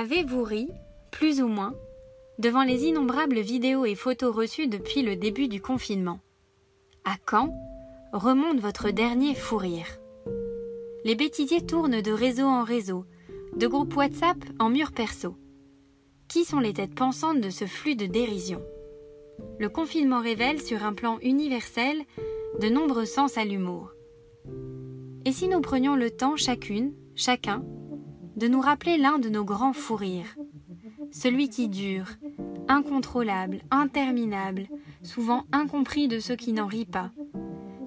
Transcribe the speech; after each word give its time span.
Avez-vous 0.00 0.44
ri, 0.44 0.68
plus 1.10 1.42
ou 1.42 1.48
moins, 1.48 1.74
devant 2.38 2.62
les 2.62 2.84
innombrables 2.84 3.40
vidéos 3.40 3.84
et 3.84 3.96
photos 3.96 4.32
reçues 4.32 4.68
depuis 4.68 5.02
le 5.02 5.16
début 5.16 5.48
du 5.48 5.60
confinement? 5.60 6.20
À 7.04 7.16
quand 7.26 7.52
remonte 8.12 8.60
votre 8.60 8.92
dernier 8.92 9.34
fou 9.34 9.56
rire? 9.56 9.98
Les 11.04 11.16
bêtisiers 11.16 11.66
tournent 11.66 12.00
de 12.00 12.12
réseau 12.12 12.44
en 12.44 12.62
réseau, 12.62 13.06
de 13.56 13.66
groupe 13.66 13.96
WhatsApp 13.96 14.36
en 14.60 14.70
mur 14.70 14.92
perso. 14.92 15.34
Qui 16.28 16.44
sont 16.44 16.60
les 16.60 16.74
têtes 16.74 16.94
pensantes 16.94 17.40
de 17.40 17.50
ce 17.50 17.64
flux 17.64 17.96
de 17.96 18.06
dérision? 18.06 18.62
Le 19.58 19.68
confinement 19.68 20.20
révèle 20.20 20.62
sur 20.62 20.84
un 20.84 20.92
plan 20.92 21.18
universel 21.22 22.04
de 22.60 22.68
nombreux 22.68 23.04
sens 23.04 23.36
à 23.36 23.44
l'humour. 23.44 23.90
Et 25.24 25.32
si 25.32 25.48
nous 25.48 25.60
prenions 25.60 25.96
le 25.96 26.12
temps 26.12 26.36
chacune, 26.36 26.94
chacun, 27.16 27.64
de 28.38 28.46
nous 28.46 28.60
rappeler 28.60 28.96
l'un 28.96 29.18
de 29.18 29.28
nos 29.28 29.44
grands 29.44 29.72
fous 29.72 29.96
rires, 29.96 30.36
celui 31.10 31.48
qui 31.48 31.68
dure, 31.68 32.06
incontrôlable, 32.68 33.62
interminable, 33.70 34.68
souvent 35.02 35.44
incompris 35.50 36.06
de 36.06 36.20
ceux 36.20 36.36
qui 36.36 36.52
n'en 36.52 36.66
rient 36.66 36.86
pas, 36.86 37.10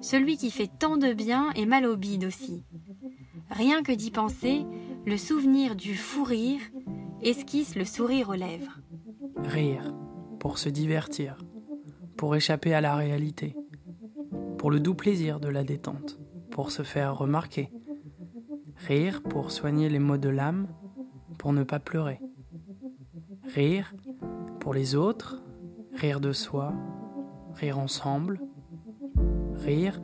celui 0.02 0.36
qui 0.36 0.50
fait 0.50 0.70
tant 0.78 0.98
de 0.98 1.14
bien 1.14 1.50
et 1.54 1.64
mal 1.64 1.86
au 1.86 1.96
bide 1.96 2.24
aussi. 2.24 2.64
Rien 3.50 3.82
que 3.82 3.92
d'y 3.92 4.10
penser, 4.10 4.66
le 5.06 5.16
souvenir 5.16 5.74
du 5.74 5.94
fou 5.94 6.22
rire 6.22 6.60
esquisse 7.22 7.74
le 7.74 7.84
sourire 7.84 8.28
aux 8.28 8.34
lèvres. 8.34 8.78
Rire, 9.36 9.94
pour 10.38 10.58
se 10.58 10.68
divertir, 10.68 11.38
pour 12.16 12.36
échapper 12.36 12.74
à 12.74 12.80
la 12.82 12.94
réalité, 12.94 13.56
pour 14.58 14.70
le 14.70 14.80
doux 14.80 14.94
plaisir 14.94 15.40
de 15.40 15.48
la 15.48 15.64
détente, 15.64 16.18
pour 16.50 16.70
se 16.70 16.82
faire 16.82 17.16
remarquer, 17.16 17.70
Rire 18.76 19.22
pour 19.22 19.50
soigner 19.50 19.88
les 19.88 19.98
maux 19.98 20.16
de 20.16 20.28
l'âme, 20.28 20.66
pour 21.38 21.52
ne 21.52 21.62
pas 21.62 21.78
pleurer. 21.78 22.20
Rire 23.54 23.94
pour 24.60 24.74
les 24.74 24.94
autres, 24.94 25.42
rire 25.94 26.20
de 26.20 26.32
soi, 26.32 26.72
rire 27.54 27.78
ensemble. 27.78 28.40
Rire 29.54 30.00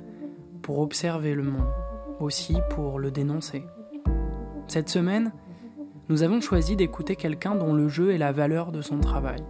pour 0.63 0.79
observer 0.81 1.35
le 1.35 1.43
monde, 1.43 1.73
aussi 2.21 2.59
pour 2.71 2.99
le 2.99 3.11
dénoncer. 3.11 3.65
Cette 4.69 4.89
semaine, 4.89 5.33
nous 6.09 6.23
avons 6.23 6.41
choisi 6.41 6.77
d'écouter 6.77 7.17
quelqu'un 7.17 7.55
dont 7.55 7.73
le 7.73 7.89
jeu 7.89 8.13
est 8.13 8.19
la 8.19 8.33
valeur 8.33 8.71
de 8.71 8.83
son 8.83 9.01
travail. 9.01 9.43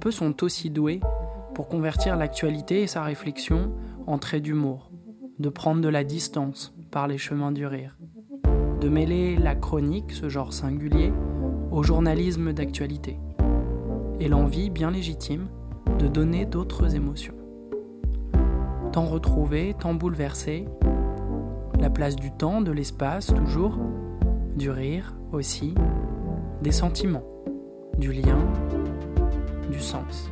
Peu 0.00 0.10
sont 0.10 0.42
aussi 0.42 0.70
doués 0.70 1.00
pour 1.54 1.68
convertir 1.68 2.16
l'actualité 2.16 2.82
et 2.82 2.86
sa 2.86 3.02
réflexion 3.02 3.72
en 4.06 4.18
traits 4.18 4.42
d'humour, 4.42 4.90
de 5.38 5.48
prendre 5.48 5.80
de 5.80 5.88
la 5.88 6.04
distance 6.04 6.74
par 6.90 7.08
les 7.08 7.18
chemins 7.18 7.52
du 7.52 7.66
rire 7.66 7.96
de 8.82 8.88
mêler 8.88 9.36
la 9.36 9.54
chronique, 9.54 10.10
ce 10.10 10.28
genre 10.28 10.52
singulier, 10.52 11.12
au 11.70 11.84
journalisme 11.84 12.52
d'actualité, 12.52 13.16
et 14.18 14.26
l'envie 14.26 14.70
bien 14.70 14.90
légitime 14.90 15.46
de 16.00 16.08
donner 16.08 16.46
d'autres 16.46 16.96
émotions. 16.96 17.34
Tant 18.90 19.04
retrouvé, 19.04 19.76
tant 19.78 19.94
bouleversé, 19.94 20.64
la 21.78 21.90
place 21.90 22.16
du 22.16 22.32
temps, 22.32 22.60
de 22.60 22.72
l'espace 22.72 23.28
toujours, 23.28 23.78
du 24.56 24.68
rire 24.68 25.14
aussi, 25.30 25.76
des 26.60 26.72
sentiments, 26.72 27.24
du 27.98 28.12
lien, 28.12 28.38
du 29.70 29.78
sens. 29.78 30.28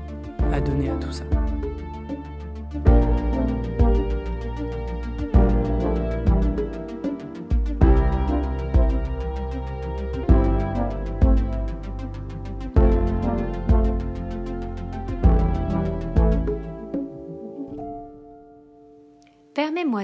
À 0.52 0.60
donner 0.60 0.90
à 0.90 0.96
tout 0.96 1.12
ça. 1.12 1.39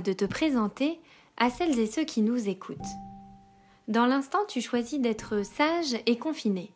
De 0.07 0.13
te 0.13 0.25
présenter 0.25 1.01
à 1.37 1.51
celles 1.51 1.79
et 1.79 1.87
ceux 1.87 2.05
qui 2.05 2.23
nous 2.23 2.49
écoutent. 2.49 2.79
Dans 3.89 4.07
l'instant, 4.07 4.39
tu 4.49 4.61
choisis 4.61 5.01
d'être 5.01 5.45
sage 5.45 5.97
et 6.07 6.17
confiné. 6.17 6.73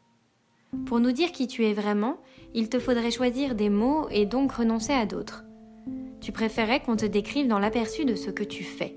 Pour 0.86 1.00
nous 1.00 1.12
dire 1.12 1.32
qui 1.32 1.46
tu 1.46 1.64
es 1.64 1.72
vraiment, 1.72 2.18
il 2.54 2.68
te 2.68 2.78
faudrait 2.78 3.10
choisir 3.10 3.54
des 3.54 3.70
mots 3.70 4.08
et 4.10 4.26
donc 4.26 4.52
renoncer 4.52 4.92
à 4.92 5.06
d'autres. 5.06 5.44
Tu 6.20 6.32
préférais 6.32 6.80
qu'on 6.80 6.96
te 6.96 7.06
décrive 7.06 7.48
dans 7.48 7.58
l'aperçu 7.58 8.04
de 8.04 8.14
ce 8.14 8.30
que 8.30 8.44
tu 8.44 8.64
fais. 8.64 8.96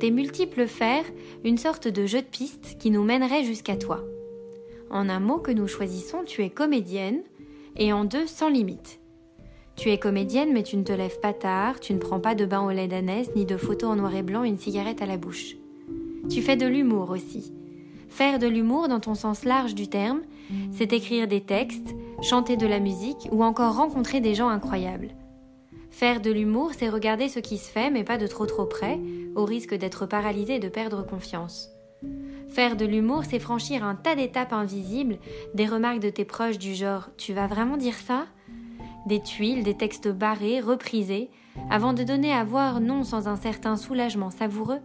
Tes 0.00 0.10
multiples 0.10 0.66
faire, 0.66 1.04
une 1.44 1.58
sorte 1.58 1.88
de 1.88 2.06
jeu 2.06 2.20
de 2.20 2.26
piste 2.26 2.76
qui 2.78 2.90
nous 2.90 3.02
mènerait 3.02 3.44
jusqu'à 3.44 3.76
toi. 3.76 4.04
En 4.90 5.08
un 5.08 5.20
mot 5.20 5.38
que 5.38 5.52
nous 5.52 5.66
choisissons, 5.66 6.24
tu 6.24 6.42
es 6.42 6.50
comédienne, 6.50 7.22
et 7.76 7.92
en 7.92 8.04
deux, 8.04 8.26
sans 8.26 8.48
limite. 8.48 9.00
Tu 9.76 9.90
es 9.90 9.98
comédienne, 9.98 10.52
mais 10.52 10.62
tu 10.62 10.76
ne 10.76 10.82
te 10.82 10.92
lèves 10.92 11.20
pas 11.20 11.34
tard, 11.34 11.80
tu 11.80 11.92
ne 11.92 11.98
prends 11.98 12.18
pas 12.18 12.34
de 12.34 12.46
bain 12.46 12.62
au 12.62 12.70
lait 12.70 12.88
d'ânesse, 12.88 13.30
ni 13.36 13.44
de 13.44 13.58
photos 13.58 13.90
en 13.90 13.96
noir 13.96 14.14
et 14.14 14.22
blanc, 14.22 14.42
une 14.42 14.58
cigarette 14.58 15.02
à 15.02 15.06
la 15.06 15.18
bouche. 15.18 15.56
Tu 16.30 16.40
fais 16.40 16.56
de 16.56 16.66
l'humour 16.66 17.10
aussi. 17.10 17.52
Faire 18.08 18.38
de 18.38 18.46
l'humour 18.46 18.88
dans 18.88 19.00
ton 19.00 19.14
sens 19.14 19.44
large 19.44 19.74
du 19.74 19.88
terme, 19.88 20.22
c'est 20.72 20.92
écrire 20.92 21.28
des 21.28 21.42
textes, 21.42 21.94
chanter 22.22 22.56
de 22.56 22.66
la 22.66 22.80
musique 22.80 23.28
ou 23.30 23.44
encore 23.44 23.76
rencontrer 23.76 24.20
des 24.20 24.34
gens 24.34 24.48
incroyables. 24.48 25.10
Faire 25.90 26.20
de 26.20 26.30
l'humour, 26.30 26.72
c'est 26.76 26.88
regarder 26.88 27.28
ce 27.28 27.40
qui 27.40 27.58
se 27.58 27.70
fait, 27.70 27.90
mais 27.90 28.04
pas 28.04 28.18
de 28.18 28.26
trop 28.26 28.46
trop 28.46 28.64
près, 28.64 28.98
au 29.34 29.44
risque 29.44 29.74
d'être 29.74 30.06
paralysé 30.06 30.56
et 30.56 30.60
de 30.60 30.68
perdre 30.68 31.04
confiance. 31.04 31.68
Faire 32.48 32.76
de 32.76 32.86
l'humour, 32.86 33.24
c'est 33.28 33.38
franchir 33.38 33.84
un 33.84 33.94
tas 33.94 34.14
d'étapes 34.14 34.52
invisibles, 34.52 35.18
des 35.54 35.66
remarques 35.66 36.00
de 36.00 36.10
tes 36.10 36.24
proches 36.24 36.58
du 36.58 36.74
genre 36.74 37.10
Tu 37.16 37.34
vas 37.34 37.46
vraiment 37.46 37.76
dire 37.76 37.96
ça? 37.96 38.26
Des 39.06 39.20
tuiles, 39.20 39.62
des 39.62 39.76
textes 39.76 40.08
barrés, 40.08 40.60
reprisés, 40.60 41.30
avant 41.70 41.92
de 41.92 42.02
donner 42.02 42.32
à 42.32 42.44
voir, 42.44 42.80
non 42.80 43.04
sans 43.04 43.28
un 43.28 43.36
certain 43.36 43.76
soulagement 43.76 44.30
savoureux, 44.30 44.80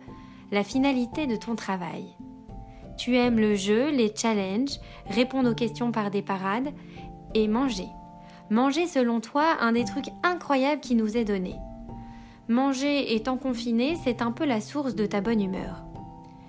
la 0.51 0.63
finalité 0.63 1.27
de 1.27 1.35
ton 1.35 1.55
travail. 1.55 2.05
Tu 2.97 3.17
aimes 3.17 3.39
le 3.39 3.55
jeu, 3.55 3.89
les 3.89 4.13
challenges, 4.15 4.79
répondre 5.07 5.51
aux 5.51 5.55
questions 5.55 5.91
par 5.91 6.11
des 6.11 6.21
parades 6.21 6.69
et 7.33 7.47
manger. 7.47 7.87
Manger, 8.49 8.85
selon 8.85 9.21
toi, 9.21 9.57
un 9.59 9.71
des 9.71 9.85
trucs 9.85 10.09
incroyables 10.23 10.81
qui 10.81 10.95
nous 10.95 11.17
est 11.17 11.25
donné. 11.25 11.55
Manger 12.47 13.15
étant 13.15 13.37
confiné, 13.37 13.95
c'est 14.03 14.21
un 14.21 14.31
peu 14.31 14.45
la 14.45 14.61
source 14.61 14.93
de 14.93 15.05
ta 15.05 15.21
bonne 15.21 15.41
humeur. 15.41 15.85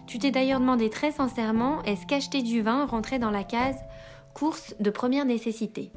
Tu 0.07 0.19
t'es 0.19 0.31
d'ailleurs 0.31 0.61
demandé 0.61 0.91
très 0.91 1.13
sincèrement 1.13 1.81
est-ce 1.85 2.07
qu'acheter 2.07 2.43
du 2.43 2.61
vin 2.61 2.87
rentrait 2.87 3.21
dans 3.21 3.31
la 3.31 3.45
case 3.45 3.79
course 4.35 4.75
de 4.81 4.91
première 4.91 5.25
nécessité? 5.25 5.93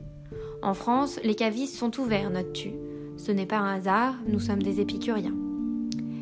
En 0.66 0.74
France, 0.74 1.20
les 1.24 1.36
cavistes 1.36 1.76
sont 1.76 2.00
ouverts, 2.00 2.32
notes-tu. 2.32 2.72
Ce 3.18 3.32
n'est 3.32 3.46
pas 3.46 3.60
un 3.60 3.76
hasard, 3.76 4.16
nous 4.28 4.40
sommes 4.40 4.64
des 4.64 4.82
épicuriens. 4.82 5.36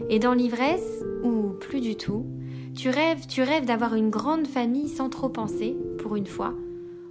Et 0.09 0.19
dans 0.19 0.33
l'ivresse, 0.33 1.03
ou 1.23 1.53
plus 1.59 1.79
du 1.79 1.95
tout, 1.95 2.25
tu 2.75 2.89
rêves, 2.89 3.25
tu 3.27 3.41
rêves 3.41 3.65
d'avoir 3.65 3.95
une 3.95 4.09
grande 4.09 4.45
famille 4.45 4.89
sans 4.89 5.09
trop 5.09 5.29
penser, 5.29 5.77
pour 5.97 6.17
une 6.17 6.27
fois, 6.27 6.53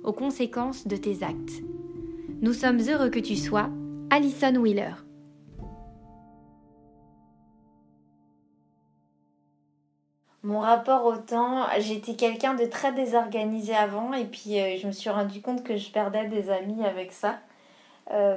aux 0.04 0.12
conséquences 0.12 0.86
de 0.86 0.96
tes 0.96 1.22
actes. 1.22 1.62
Nous 2.42 2.52
sommes 2.52 2.80
heureux 2.80 3.08
que 3.08 3.20
tu 3.20 3.36
sois, 3.36 3.70
Alison 4.10 4.56
Wheeler. 4.56 4.92
Mon 10.44 10.58
rapport 10.58 11.04
au 11.04 11.16
temps, 11.16 11.68
j'étais 11.78 12.14
quelqu'un 12.14 12.54
de 12.54 12.64
très 12.64 12.92
désorganisé 12.92 13.76
avant 13.76 14.12
et 14.12 14.24
puis 14.24 14.58
euh, 14.58 14.76
je 14.76 14.88
me 14.88 14.92
suis 14.92 15.08
rendu 15.08 15.40
compte 15.40 15.62
que 15.62 15.76
je 15.76 15.88
perdais 15.92 16.26
des 16.26 16.50
amis 16.50 16.84
avec 16.84 17.12
ça. 17.12 17.38
Euh, 18.10 18.36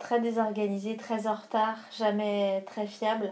très 0.00 0.20
désorganisé, 0.20 0.96
très 0.96 1.28
en 1.28 1.34
retard, 1.34 1.76
jamais 1.96 2.64
très 2.66 2.88
fiable 2.88 3.30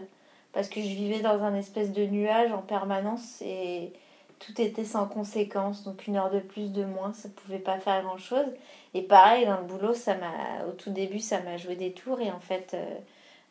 parce 0.53 0.69
que 0.69 0.79
je 0.79 0.87
vivais 0.87 1.19
dans 1.19 1.43
un 1.43 1.53
espèce 1.55 1.91
de 1.91 2.05
nuage 2.05 2.53
en 2.53 2.61
permanence 2.61 3.41
et 3.41 3.91
tout 4.39 4.61
était 4.61 4.85
sans 4.85 5.05
conséquence. 5.05 5.83
Donc 5.83 6.07
une 6.07 6.15
heure 6.15 6.31
de 6.31 6.39
plus, 6.39 6.71
de 6.71 6.85
moins, 6.85 7.11
ça 7.11 7.27
pouvait 7.27 7.59
pas 7.59 7.77
faire 7.79 8.03
grand 8.03 8.17
chose. 8.17 8.45
Et 8.93 9.01
pareil, 9.01 9.45
dans 9.45 9.57
le 9.57 9.65
boulot, 9.65 9.93
ça 9.93 10.15
m'a, 10.15 10.65
au 10.69 10.71
tout 10.71 10.91
début, 10.91 11.19
ça 11.19 11.41
m'a 11.41 11.57
joué 11.57 11.75
des 11.75 11.91
tours 11.91 12.21
et 12.21 12.31
en 12.31 12.39
fait, 12.39 12.71
euh, 12.73 12.95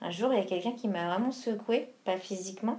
un 0.00 0.10
jour, 0.10 0.32
il 0.32 0.38
y 0.38 0.42
a 0.42 0.46
quelqu'un 0.46 0.72
qui 0.72 0.88
m'a 0.88 1.08
vraiment 1.08 1.30
secoué, 1.30 1.92
pas 2.06 2.16
physiquement 2.16 2.78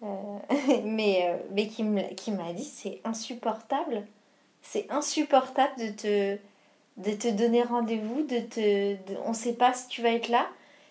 mais 0.84 1.28
euh, 1.28 1.36
mais 1.52 1.68
qui 1.68 1.82
m'a 1.82 2.52
dit 2.52 2.64
c'est 2.64 3.00
insupportable. 3.04 4.06
C'est 4.62 4.90
insupportable 4.90 5.72
de 5.78 5.88
te, 5.90 6.38
de 6.98 7.12
te 7.16 7.28
donner 7.28 7.62
rendez-vous, 7.62 8.22
de 8.22 8.40
te, 8.40 8.96
on 9.24 9.30
ne 9.30 9.34
sait 9.34 9.54
pas 9.54 9.72
si 9.72 9.88
tu 9.88 10.02
vas 10.02 10.10
être 10.10 10.28
là. 10.28 10.46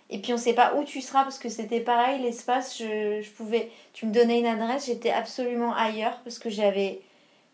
Et 0.09 0.19
puis 0.19 0.33
on 0.33 0.37
ne 0.37 0.41
sait 0.41 0.53
pas 0.53 0.73
où 0.75 0.83
tu 0.83 1.01
seras 1.01 1.23
parce 1.23 1.37
que 1.37 1.49
c'était 1.49 1.81
pareil, 1.81 2.21
l'espace, 2.21 2.79
je, 2.79 3.21
je, 3.21 3.29
pouvais, 3.31 3.69
tu 3.93 4.07
me 4.07 4.11
donnais 4.11 4.39
une 4.39 4.47
adresse, 4.47 4.87
j'étais 4.87 5.11
absolument 5.11 5.73
ailleurs 5.75 6.19
parce 6.23 6.39
que 6.39 6.49
j'avais 6.49 7.01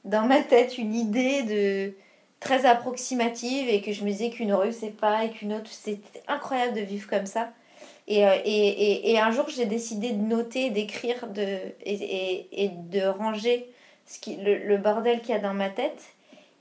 dans 0.05 0.25
ma 0.25 0.41
tête 0.41 0.77
une 0.77 0.95
idée 0.95 1.43
de 1.43 1.93
très 2.39 2.65
approximative 2.65 3.67
et 3.67 3.81
que 3.81 3.91
je 3.91 4.03
me 4.05 4.09
disais 4.11 4.29
qu'une 4.29 4.53
rue 4.53 4.71
c'est 4.71 4.91
pareil 4.91 5.31
qu'une 5.31 5.53
autre. 5.53 5.69
C'était 5.69 6.23
incroyable 6.27 6.75
de 6.75 6.81
vivre 6.81 7.09
comme 7.09 7.25
ça. 7.25 7.51
Euh, 8.09 8.37
et, 8.45 8.67
et, 8.67 9.11
et, 9.11 9.19
un 9.19 9.31
jour, 9.31 9.49
j'ai 9.49 9.65
décidé 9.65 10.11
de 10.11 10.21
noter, 10.21 10.69
d'écrire 10.69 11.27
de, 11.27 11.57
et, 11.83 12.69
de 12.69 13.01
ranger 13.07 13.67
ce 14.05 14.19
qui, 14.19 14.35
le, 14.35 14.57
le 14.57 14.77
bordel 14.77 15.21
qu'il 15.21 15.31
y 15.31 15.37
a 15.37 15.39
dans 15.39 15.53
ma 15.53 15.69
tête. 15.69 16.03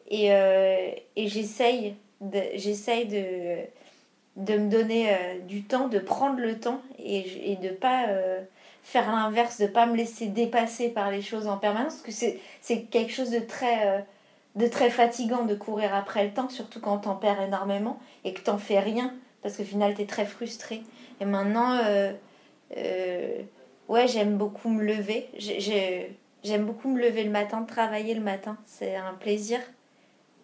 Et, 0.09 0.29
et 0.29 1.29
j'essaye 1.29 1.95
de, 2.21 2.41
j'essaye 2.57 3.07
de, 3.07 3.57
de 4.37 4.59
me 4.59 4.71
donner 4.71 5.09
du 5.49 5.63
temps, 5.63 5.89
de 5.89 5.99
prendre 5.99 6.39
le 6.39 6.61
temps 6.61 6.83
et, 6.99 7.57
de 7.63 7.71
pas 7.71 8.07
faire 8.83 9.11
l'inverse, 9.11 9.59
de 9.59 9.67
pas 9.67 9.87
me 9.87 9.97
laisser 9.97 10.27
dépasser 10.27 10.91
par 10.91 11.11
les 11.11 11.23
choses 11.23 11.47
en 11.47 11.57
permanence, 11.57 11.97
parce 11.97 12.19
que 12.19 12.27
c'est 12.61 12.83
quelque 12.83 13.13
chose 13.13 13.31
de 13.31 13.39
très, 13.39 14.05
de 14.57 14.67
très 14.67 14.91
fatigant 14.91 15.45
de 15.45 15.55
courir 15.55 15.95
après 15.95 16.25
le 16.25 16.33
temps, 16.33 16.51
surtout 16.51 16.81
quand 16.81 16.99
t'en 16.99 17.15
perds 17.15 17.41
énormément 17.41 17.99
et 18.25 18.35
que 18.35 18.43
t'en 18.43 18.59
fais 18.59 18.81
rien, 18.81 19.15
parce 19.45 19.59
qu'au 19.59 19.65
final 19.65 19.93
t'es 19.95 20.07
très 20.07 20.25
frustré. 20.25 20.83
Et 21.21 21.27
maintenant, 21.27 21.79
euh, 21.85 22.13
euh, 22.79 23.43
ouais, 23.89 24.09
j'aime 24.09 24.39
beaucoup 24.39 24.71
me 24.71 24.83
lever. 24.83 25.29
J'aime 25.39 26.65
beaucoup 26.65 26.89
me 26.89 26.99
lever 26.99 27.25
le 27.25 27.31
matin, 27.31 27.63
travailler 27.63 28.15
le 28.15 28.23
matin. 28.23 28.57
C'est 28.65 28.97
un 28.97 29.13
plaisir. 29.13 29.61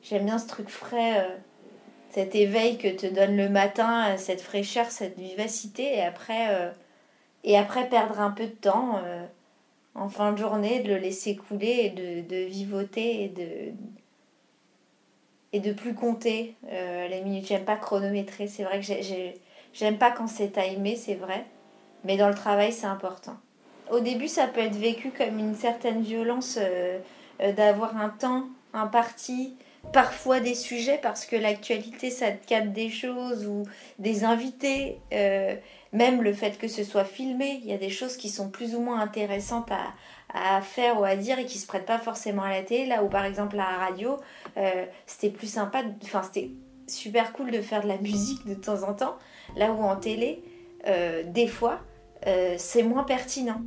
J'aime 0.02 0.26
bien 0.26 0.38
ce 0.38 0.46
truc 0.46 0.68
frais, 0.68 1.18
euh, 1.18 1.36
cet 2.10 2.34
éveil 2.34 2.76
que 2.76 2.88
te 2.88 3.06
donne 3.06 3.38
le 3.38 3.48
matin, 3.48 4.16
cette 4.18 4.42
fraîcheur, 4.42 4.90
cette 4.90 5.18
vivacité. 5.18 5.96
Et 5.96 6.02
après, 6.02 6.70
et 7.42 7.56
après 7.56 7.88
perdre 7.88 8.20
un 8.20 8.30
peu 8.30 8.44
de 8.44 8.50
temps 8.50 9.00
en 9.94 10.08
fin 10.10 10.32
de 10.32 10.38
journée, 10.38 10.80
de 10.80 10.88
le 10.88 10.98
laisser 10.98 11.36
couler 11.36 11.90
de 11.90 12.44
vivoter 12.44 13.24
et 13.24 13.28
de, 13.28 13.72
et 15.52 15.60
de 15.60 15.72
plus 15.72 15.94
compter 15.94 16.54
les 16.70 17.20
minutes. 17.22 17.46
J'aime 17.46 17.64
pas 17.64 17.76
chronométrer. 17.76 18.46
C'est 18.46 18.62
vrai 18.62 18.80
que 18.80 18.86
j'ai 18.86 19.34
J'aime 19.72 19.98
pas 19.98 20.10
quand 20.10 20.26
c'est 20.26 20.52
timé, 20.52 20.96
c'est 20.96 21.14
vrai, 21.14 21.44
mais 22.04 22.16
dans 22.16 22.28
le 22.28 22.34
travail, 22.34 22.72
c'est 22.72 22.86
important. 22.86 23.36
Au 23.90 24.00
début, 24.00 24.28
ça 24.28 24.46
peut 24.46 24.60
être 24.60 24.76
vécu 24.76 25.10
comme 25.10 25.38
une 25.38 25.54
certaine 25.54 26.02
violence 26.02 26.58
euh, 26.60 26.98
euh, 27.40 27.52
d'avoir 27.52 27.96
un 27.96 28.08
temps 28.08 28.46
un 28.72 28.86
parti, 28.86 29.56
parfois 29.92 30.38
des 30.38 30.54
sujets, 30.54 30.98
parce 31.02 31.26
que 31.26 31.34
l'actualité, 31.34 32.10
ça 32.10 32.30
te 32.30 32.46
capte 32.46 32.68
des 32.68 32.88
choses 32.88 33.46
ou 33.46 33.64
des 33.98 34.22
invités. 34.22 34.98
Euh, 35.12 35.56
même 35.92 36.22
le 36.22 36.32
fait 36.32 36.56
que 36.56 36.68
ce 36.68 36.84
soit 36.84 37.04
filmé, 37.04 37.60
il 37.64 37.68
y 37.68 37.72
a 37.72 37.78
des 37.78 37.90
choses 37.90 38.16
qui 38.16 38.28
sont 38.28 38.48
plus 38.48 38.76
ou 38.76 38.80
moins 38.80 39.00
intéressantes 39.00 39.72
à, 39.72 39.92
à 40.32 40.60
faire 40.60 41.00
ou 41.00 41.04
à 41.04 41.16
dire 41.16 41.38
et 41.38 41.46
qui 41.46 41.58
se 41.58 41.66
prêtent 41.66 41.86
pas 41.86 41.98
forcément 41.98 42.42
à 42.42 42.50
la 42.50 42.62
télé. 42.62 42.86
Là 42.86 43.02
où, 43.02 43.08
par 43.08 43.24
exemple, 43.24 43.56
à 43.56 43.70
la 43.70 43.78
radio, 43.78 44.16
c'était 45.06 45.30
plus 45.30 45.46
sympa, 45.46 45.82
enfin, 46.02 46.22
c'était 46.22 46.50
super 46.90 47.32
cool 47.32 47.50
de 47.50 47.60
faire 47.60 47.82
de 47.82 47.88
la 47.88 47.98
musique 47.98 48.46
de 48.46 48.54
temps 48.54 48.82
en 48.82 48.94
temps, 48.94 49.16
là 49.56 49.72
où 49.72 49.82
en 49.82 49.96
télé, 49.96 50.42
euh, 50.86 51.22
des 51.24 51.46
fois, 51.46 51.80
euh, 52.26 52.54
c'est 52.58 52.82
moins 52.82 53.04
pertinent. 53.04 53.62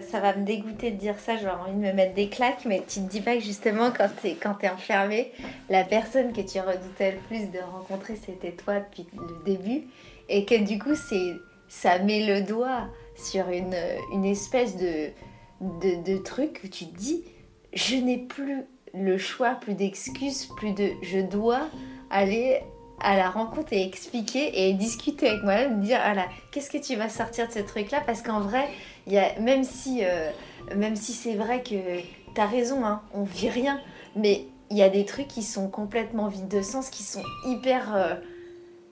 Ça 0.00 0.20
va 0.20 0.34
me 0.34 0.44
dégoûter 0.44 0.90
de 0.90 0.96
dire 0.96 1.18
ça, 1.18 1.36
j'aurais 1.36 1.52
envie 1.52 1.72
de 1.72 1.86
me 1.86 1.92
mettre 1.92 2.14
des 2.14 2.28
claques, 2.28 2.64
mais 2.64 2.82
tu 2.88 3.00
te 3.00 3.08
dis 3.08 3.20
pas 3.20 3.36
que 3.36 3.42
justement 3.42 3.92
quand 3.96 4.10
t'es 4.20 4.34
quand 4.34 4.56
es 4.62 4.68
enfermé, 4.68 5.32
la 5.70 5.84
personne 5.84 6.32
que 6.32 6.40
tu 6.40 6.58
redoutais 6.58 7.12
le 7.12 7.18
plus 7.28 7.50
de 7.50 7.60
rencontrer 7.60 8.16
c'était 8.16 8.52
toi 8.52 8.80
depuis 8.80 9.06
le 9.14 9.44
début, 9.44 9.84
et 10.28 10.44
que 10.44 10.56
du 10.56 10.78
coup 10.78 10.96
c'est 10.96 11.34
ça 11.72 11.98
met 11.98 12.26
le 12.26 12.42
doigt 12.42 12.88
sur 13.16 13.48
une, 13.48 14.24
espèce 14.26 14.76
de, 14.76 16.18
truc 16.18 16.60
où 16.64 16.68
tu 16.68 16.84
dis 16.84 17.24
je 17.72 17.96
n'ai 17.96 18.18
plus 18.18 18.64
le 18.92 19.16
choix, 19.16 19.54
plus 19.54 19.72
d'excuses, 19.72 20.50
plus 20.58 20.72
de 20.72 20.90
je 21.00 21.20
dois 21.20 21.62
aller 22.10 22.60
à 23.00 23.16
la 23.16 23.30
rencontre 23.30 23.72
et 23.72 23.82
expliquer 23.82 24.68
et 24.68 24.74
discuter 24.74 25.30
avec 25.30 25.42
moi-même, 25.44 25.80
dire 25.80 25.98
ah 26.02 26.14
qu'est-ce 26.50 26.70
que 26.70 26.76
tu 26.76 26.94
vas 26.94 27.08
sortir 27.08 27.48
de 27.48 27.52
ce 27.52 27.60
truc-là? 27.60 28.02
Parce 28.04 28.20
qu'en 28.20 28.40
vrai, 28.40 28.68
euh, 29.10 29.30
même 29.40 29.64
si 29.64 31.12
c'est 31.14 31.36
vrai 31.36 31.62
que 31.62 32.00
tu 32.34 32.40
as 32.40 32.46
raison, 32.46 32.84
hein, 32.84 33.00
on 33.14 33.22
vit 33.22 33.48
rien, 33.48 33.80
mais 34.14 34.44
il 34.68 34.76
y 34.76 34.82
a 34.82 34.90
des 34.90 35.06
trucs 35.06 35.28
qui 35.28 35.42
sont 35.42 35.70
complètement 35.70 36.28
vides 36.28 36.48
de 36.48 36.60
sens, 36.60 36.90
qui 36.90 37.02
sont 37.02 37.24
hyper. 37.46 37.96
Euh, 37.96 38.14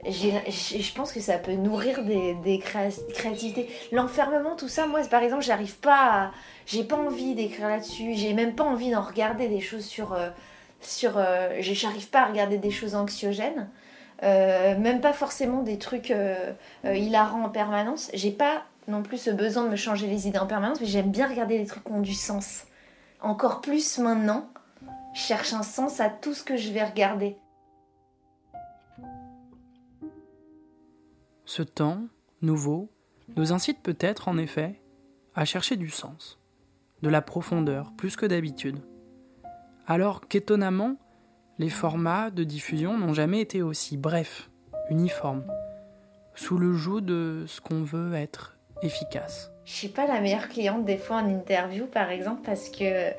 je 0.05 0.95
pense 0.95 1.13
que 1.13 1.21
ça 1.21 1.39
peut 1.39 1.53
nourrir 1.53 2.03
des, 2.05 2.59
créativités. 2.59 3.69
L'enfermement, 3.93 4.57
tout 4.57 4.69
ça, 4.69 4.87
moi, 4.87 5.01
par 5.11 5.23
exemple, 5.23 5.43
j'arrive 5.43 5.77
pas 5.77 6.13
à, 6.13 6.31
J'ai 6.67 6.85
pas 6.85 6.97
envie 6.97 7.35
d'écrire 7.35 7.69
là-dessus, 7.69 8.15
j'ai 8.15 8.33
même 8.33 8.55
pas 8.55 8.65
envie 8.65 8.91
d'en 8.91 9.03
regarder 9.03 9.49
des 9.49 9.61
choses 9.61 9.85
sur. 9.85 10.15
Euh, 10.15 10.31
sur 10.81 11.19
euh, 11.19 11.57
j'arrive 11.61 12.09
pas 12.09 12.23
à 12.23 12.27
regarder 12.27 12.57
des 12.59 12.71
choses 12.71 12.95
anxiogènes. 12.95 13.69
Euh, 14.23 14.77
même 14.79 15.01
pas 15.01 15.13
forcément 15.13 15.63
des 15.63 15.79
trucs 15.79 16.13
hilarants 16.85 17.45
en 17.45 17.49
permanence. 17.49 18.11
J'ai 18.15 18.31
pas 18.31 18.65
non 18.89 19.03
plus 19.03 19.19
ce 19.19 19.31
besoin 19.31 19.65
de 19.65 19.69
me 19.69 19.77
changer 19.77 20.07
les 20.07 20.27
idées 20.27 20.39
en 20.39 20.47
permanence, 20.47 20.81
mais 20.81 20.87
j'aime 20.87 21.11
bien 21.11 21.29
regarder 21.29 21.59
des 21.59 21.67
trucs 21.67 21.85
qui 21.85 21.93
ont 21.93 22.01
du 22.01 22.15
sens. 22.15 22.65
Encore 23.21 23.61
plus 23.61 23.99
maintenant, 23.99 24.49
je 25.15 25.21
cherche 25.21 25.53
un 25.53 25.63
sens 25.63 26.01
à 26.01 26.09
tout 26.09 26.33
ce 26.35 26.43
que 26.43 26.57
je 26.57 26.71
vais 26.71 26.85
regarder. 26.85 27.37
Ce 31.51 31.63
temps, 31.63 32.03
nouveau, 32.43 32.93
nous 33.35 33.53
incite 33.53 33.83
peut-être 33.83 34.29
en 34.29 34.39
effet 34.39 34.81
à 35.35 35.45
chercher 35.45 35.75
du 35.75 35.91
sens, 35.91 36.39
de 37.03 37.09
la 37.09 37.23
profondeur 37.23 37.93
plus 37.99 38.15
que 38.15 38.25
d'habitude. 38.25 38.79
Alors 39.89 40.29
qu'étonnamment, 40.29 40.95
les 41.59 41.69
formats 41.69 42.31
de 42.31 42.45
diffusion 42.45 42.97
n'ont 42.97 43.15
jamais 43.15 43.41
été 43.41 43.63
aussi 43.63 43.97
brefs, 43.97 44.49
uniformes, 44.91 45.45
sous 46.37 46.57
le 46.57 46.73
joug 46.73 47.01
de 47.01 47.43
ce 47.49 47.61
qu'on 47.61 47.83
veut 47.83 48.15
être 48.15 48.57
efficace. 48.83 49.51
Je 49.65 49.73
suis 49.73 49.89
pas 49.89 50.07
la 50.07 50.21
meilleure 50.21 50.51
cliente 50.51 50.85
des 50.85 50.99
fois 50.99 51.17
en 51.17 51.29
interview 51.29 51.87
par 51.87 52.11
exemple 52.11 52.43
parce 52.45 52.69
que 52.69 53.11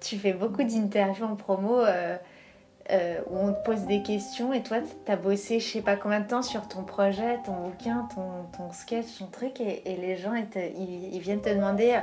tu 0.00 0.18
fais 0.18 0.32
beaucoup 0.32 0.64
d'interviews 0.64 1.24
en 1.24 1.36
promo. 1.36 1.78
Euh, 1.82 2.16
euh, 2.92 3.20
où 3.30 3.38
on 3.38 3.52
te 3.52 3.62
pose 3.64 3.82
des 3.82 4.02
questions 4.02 4.52
et 4.52 4.62
toi, 4.62 4.78
tu 4.80 5.12
as 5.12 5.16
bossé 5.16 5.60
je 5.60 5.66
sais 5.66 5.80
pas 5.80 5.96
combien 5.96 6.20
de 6.20 6.26
temps 6.26 6.42
sur 6.42 6.66
ton 6.68 6.82
projet, 6.82 7.38
ton 7.44 7.52
bouquin, 7.52 8.08
ton, 8.14 8.72
sketch, 8.72 9.18
ton 9.18 9.26
truc, 9.26 9.60
et, 9.60 9.82
les 9.86 10.16
gens 10.16 10.32
ils, 10.34 11.20
viennent 11.20 11.40
te 11.40 11.50
demander 11.50 11.92
euh, 11.92 12.00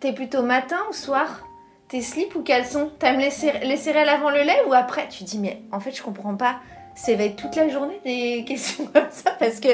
t'es 0.00 0.12
plutôt 0.12 0.42
matin 0.42 0.78
ou 0.90 0.92
soir? 0.92 1.42
T'es 1.88 2.00
slip 2.00 2.34
ou 2.34 2.42
caleçon? 2.42 2.90
T'aimes 2.98 3.20
les, 3.20 3.30
céréales 3.30 4.08
avant 4.08 4.30
le 4.30 4.42
lait 4.42 4.62
ou 4.68 4.74
après? 4.74 5.08
Tu 5.08 5.24
dis 5.24 5.38
mais 5.38 5.62
en 5.72 5.80
fait 5.80 5.92
je 5.92 6.02
comprends 6.02 6.36
pas. 6.36 6.56
Ça 6.94 7.14
va 7.14 7.24
être 7.24 7.36
toute 7.36 7.56
la 7.56 7.68
journée 7.68 8.00
des 8.04 8.44
questions 8.48 8.86
comme 8.86 9.10
ça 9.10 9.30
parce 9.38 9.60
que 9.60 9.68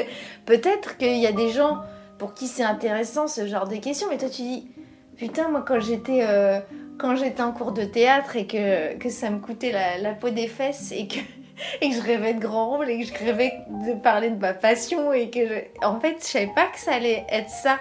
peut-être 0.45 0.97
qu'il 0.97 1.17
y 1.17 1.27
a 1.27 1.31
des 1.31 1.49
gens 1.49 1.79
pour 2.19 2.33
qui 2.33 2.47
c'est 2.47 2.63
intéressant 2.63 3.27
ce 3.27 3.47
genre 3.47 3.67
de 3.67 3.75
questions, 3.77 4.07
mais 4.09 4.17
toi 4.17 4.29
tu 4.29 4.43
dis 4.43 4.72
putain 5.17 5.49
moi 5.49 5.63
quand 5.65 5.79
j'étais 5.79 6.21
euh, 6.23 6.59
quand 6.97 7.15
j'étais 7.15 7.41
en 7.41 7.51
cours 7.51 7.71
de 7.71 7.83
théâtre 7.83 8.35
et 8.35 8.47
que, 8.47 8.95
que 8.97 9.09
ça 9.09 9.29
me 9.29 9.39
coûtait 9.39 9.71
la, 9.71 10.13
peau 10.13 10.29
des 10.29 10.47
fesses 10.47 10.91
et 10.91 11.07
que, 11.07 11.19
et 11.81 11.89
que 11.89 11.95
je 11.95 12.01
rêvais 12.01 12.33
de 12.33 12.39
grands 12.39 12.77
rôles 12.77 12.89
et 12.89 12.99
que 12.99 13.07
je 13.07 13.25
rêvais 13.25 13.53
de 13.69 13.93
parler 13.93 14.29
de 14.29 14.39
ma 14.39 14.53
passion 14.53 15.13
et 15.13 15.29
que 15.29 15.63
en 15.85 15.99
fait 15.99 16.17
je 16.19 16.25
savais 16.25 16.51
pas 16.53 16.67
que 16.67 16.79
ça 16.79 16.93
allait 16.93 17.25
être 17.29 17.49
ça 17.49 17.77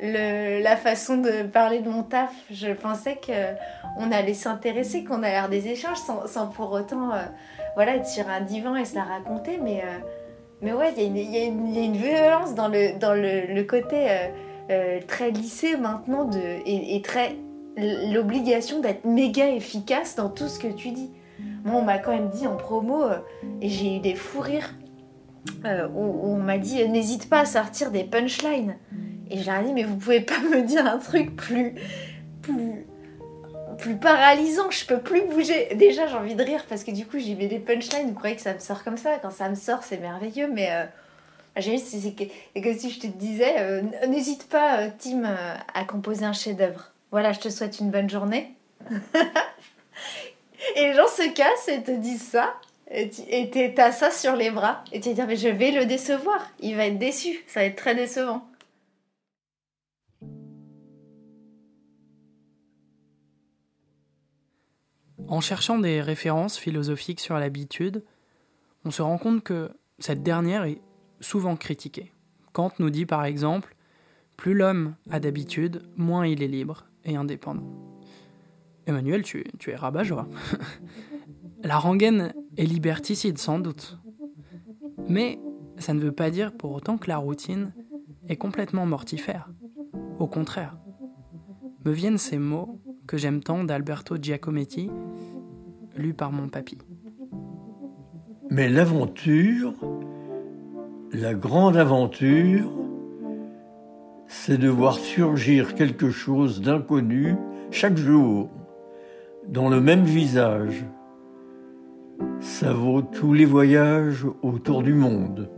le, 0.00 0.62
la 0.62 0.76
façon 0.76 1.18
de 1.18 1.44
parler 1.44 1.78
de 1.78 1.88
mon 1.88 2.02
taf. 2.02 2.32
Je 2.50 2.72
pensais 2.72 3.16
que 3.16 3.32
on 3.96 4.10
allait 4.10 4.34
s'intéresser 4.34 5.04
qu'on 5.04 5.22
allait 5.22 5.36
avoir 5.36 5.48
des 5.48 5.68
échanges 5.68 5.98
sans, 5.98 6.26
sans 6.26 6.48
pour 6.48 6.72
autant 6.72 7.12
euh, 7.12 7.22
voilà 7.76 7.96
être 7.96 8.06
sur 8.06 8.28
un 8.28 8.40
divan 8.40 8.76
et 8.76 8.84
se 8.84 8.94
la 8.94 9.04
raconter 9.04 9.58
mais 9.62 9.82
euh, 9.84 9.98
mais 10.62 10.72
ouais 10.72 10.92
il 10.96 11.16
y, 11.16 11.38
a 11.38 11.44
une 11.44 11.96
violence 11.96 12.54
dans 12.54 12.68
le 12.68 12.98
dans 12.98 13.14
le, 13.14 13.62
côté 13.62 14.08
très 15.06 15.30
lissé 15.30 15.76
maintenant 15.76 16.28
et, 16.66 17.02
très 17.02 17.36
l'obligation 17.76 18.80
d'être 18.80 19.04
méga 19.04 19.48
efficace 19.48 20.16
dans 20.16 20.28
tout 20.28 20.48
ce 20.48 20.58
que 20.58 20.68
tu 20.68 20.90
dis. 20.90 21.10
Moi, 21.64 21.80
on 21.80 21.82
m'a 21.82 21.98
quand 21.98 22.12
même 22.12 22.28
dit 22.28 22.46
en 22.46 22.56
promo, 22.56 23.02
euh, 23.02 23.18
et 23.60 23.68
j'ai 23.68 23.96
eu 23.96 24.00
des 24.00 24.14
fous 24.14 24.40
rires, 24.40 24.74
euh, 25.64 25.88
où, 25.88 26.28
on 26.28 26.36
m'a 26.36 26.58
dit 26.58 26.86
n'hésite 26.88 27.28
pas 27.28 27.40
à 27.40 27.44
sortir 27.44 27.90
des 27.90 28.04
punchlines. 28.04 28.76
Et 29.30 29.38
j'ai 29.38 29.50
dit, 29.64 29.72
mais 29.72 29.84
vous 29.84 29.96
pouvez 29.96 30.20
pas 30.20 30.38
me 30.40 30.62
dire 30.62 30.86
un 30.86 30.98
truc 30.98 31.34
plus, 31.34 31.74
plus, 32.42 32.86
plus 33.78 33.96
paralysant, 33.96 34.70
je 34.70 34.86
peux 34.86 35.00
plus 35.00 35.22
bouger. 35.22 35.74
Déjà, 35.74 36.06
j'ai 36.06 36.16
envie 36.16 36.34
de 36.34 36.44
rire 36.44 36.64
parce 36.68 36.84
que 36.84 36.90
du 36.90 37.06
coup, 37.06 37.18
j'y 37.18 37.34
mets 37.34 37.48
des 37.48 37.58
punchlines, 37.58 38.08
vous 38.08 38.14
croyez 38.14 38.36
que 38.36 38.42
ça 38.42 38.54
me 38.54 38.58
sort 38.58 38.84
comme 38.84 38.98
ça? 38.98 39.18
Quand 39.20 39.30
ça 39.30 39.48
me 39.48 39.54
sort, 39.54 39.82
c'est 39.82 40.00
merveilleux, 40.00 40.48
mais. 40.52 40.68
Euh, 40.70 40.84
j'ai 40.84 41.03
c'est 41.56 42.62
comme 42.62 42.78
si 42.78 42.90
je 42.90 43.00
te 43.00 43.06
disais, 43.06 43.82
n'hésite 44.08 44.48
pas, 44.48 44.88
Tim, 44.90 45.24
à 45.72 45.84
composer 45.84 46.24
un 46.24 46.32
chef-d'œuvre. 46.32 46.92
Voilà, 47.10 47.32
je 47.32 47.38
te 47.38 47.48
souhaite 47.48 47.78
une 47.78 47.90
bonne 47.90 48.10
journée. 48.10 48.54
et 50.76 50.80
les 50.80 50.94
gens 50.94 51.06
se 51.06 51.32
cassent 51.32 51.68
et 51.68 51.82
te 51.82 51.92
disent 51.92 52.26
ça. 52.26 52.54
Et 52.90 53.50
tu 53.50 53.80
as 53.80 53.92
ça 53.92 54.10
sur 54.10 54.34
les 54.34 54.50
bras. 54.50 54.82
Et 54.92 55.00
tu 55.00 55.10
vas 55.10 55.14
dire, 55.14 55.26
mais 55.26 55.36
je 55.36 55.48
vais 55.48 55.70
le 55.70 55.86
décevoir. 55.86 56.50
Il 56.60 56.76
va 56.76 56.86
être 56.86 56.98
déçu. 56.98 57.44
Ça 57.46 57.60
va 57.60 57.66
être 57.66 57.76
très 57.76 57.94
décevant. 57.94 58.44
En 65.28 65.40
cherchant 65.40 65.78
des 65.78 66.00
références 66.00 66.58
philosophiques 66.58 67.20
sur 67.20 67.38
l'habitude, 67.38 68.04
on 68.84 68.90
se 68.90 69.02
rend 69.02 69.18
compte 69.18 69.42
que 69.42 69.70
cette 69.98 70.22
dernière 70.22 70.64
est 70.64 70.80
souvent 71.24 71.56
critiquée. 71.56 72.12
Kant 72.52 72.72
nous 72.78 72.90
dit 72.90 73.06
par 73.06 73.24
exemple 73.24 73.74
Plus 74.36 74.54
l'homme 74.54 74.94
a 75.10 75.20
d'habitude, 75.20 75.82
moins 75.96 76.26
il 76.26 76.42
est 76.42 76.48
libre, 76.48 76.86
et 77.04 77.16
indépendant. 77.16 77.68
Emmanuel, 78.86 79.22
tu, 79.22 79.44
tu 79.58 79.70
es 79.70 79.76
rabat-joie. 79.76 80.28
La 81.64 81.78
rengaine 81.78 82.34
est 82.58 82.66
liberticide, 82.66 83.38
sans 83.38 83.58
doute. 83.58 83.98
Mais 85.08 85.38
ça 85.78 85.94
ne 85.94 86.00
veut 86.00 86.12
pas 86.12 86.30
dire 86.30 86.52
pour 86.52 86.72
autant 86.72 86.98
que 86.98 87.08
la 87.08 87.16
routine 87.16 87.72
est 88.28 88.36
complètement 88.36 88.84
mortifère. 88.84 89.50
Au 90.18 90.26
contraire, 90.26 90.76
me 91.84 91.92
viennent 91.92 92.18
ces 92.18 92.38
mots 92.38 92.80
que 93.06 93.16
j'aime 93.16 93.42
tant 93.42 93.64
d'Alberto 93.64 94.16
Giacometti, 94.20 94.90
lus 95.96 96.14
par 96.14 96.32
mon 96.32 96.48
papy. 96.48 96.78
Mais 98.50 98.68
l'aventure, 98.68 99.74
la 101.14 101.32
grande 101.32 101.76
aventure, 101.76 102.70
c'est 104.26 104.58
de 104.58 104.68
voir 104.68 104.98
surgir 104.98 105.76
quelque 105.76 106.10
chose 106.10 106.60
d'inconnu 106.60 107.36
chaque 107.70 107.96
jour, 107.96 108.50
dans 109.46 109.68
le 109.68 109.80
même 109.80 110.04
visage. 110.04 110.84
Ça 112.40 112.72
vaut 112.72 113.02
tous 113.02 113.32
les 113.32 113.44
voyages 113.44 114.26
autour 114.42 114.82
du 114.82 114.92
monde. 114.92 115.48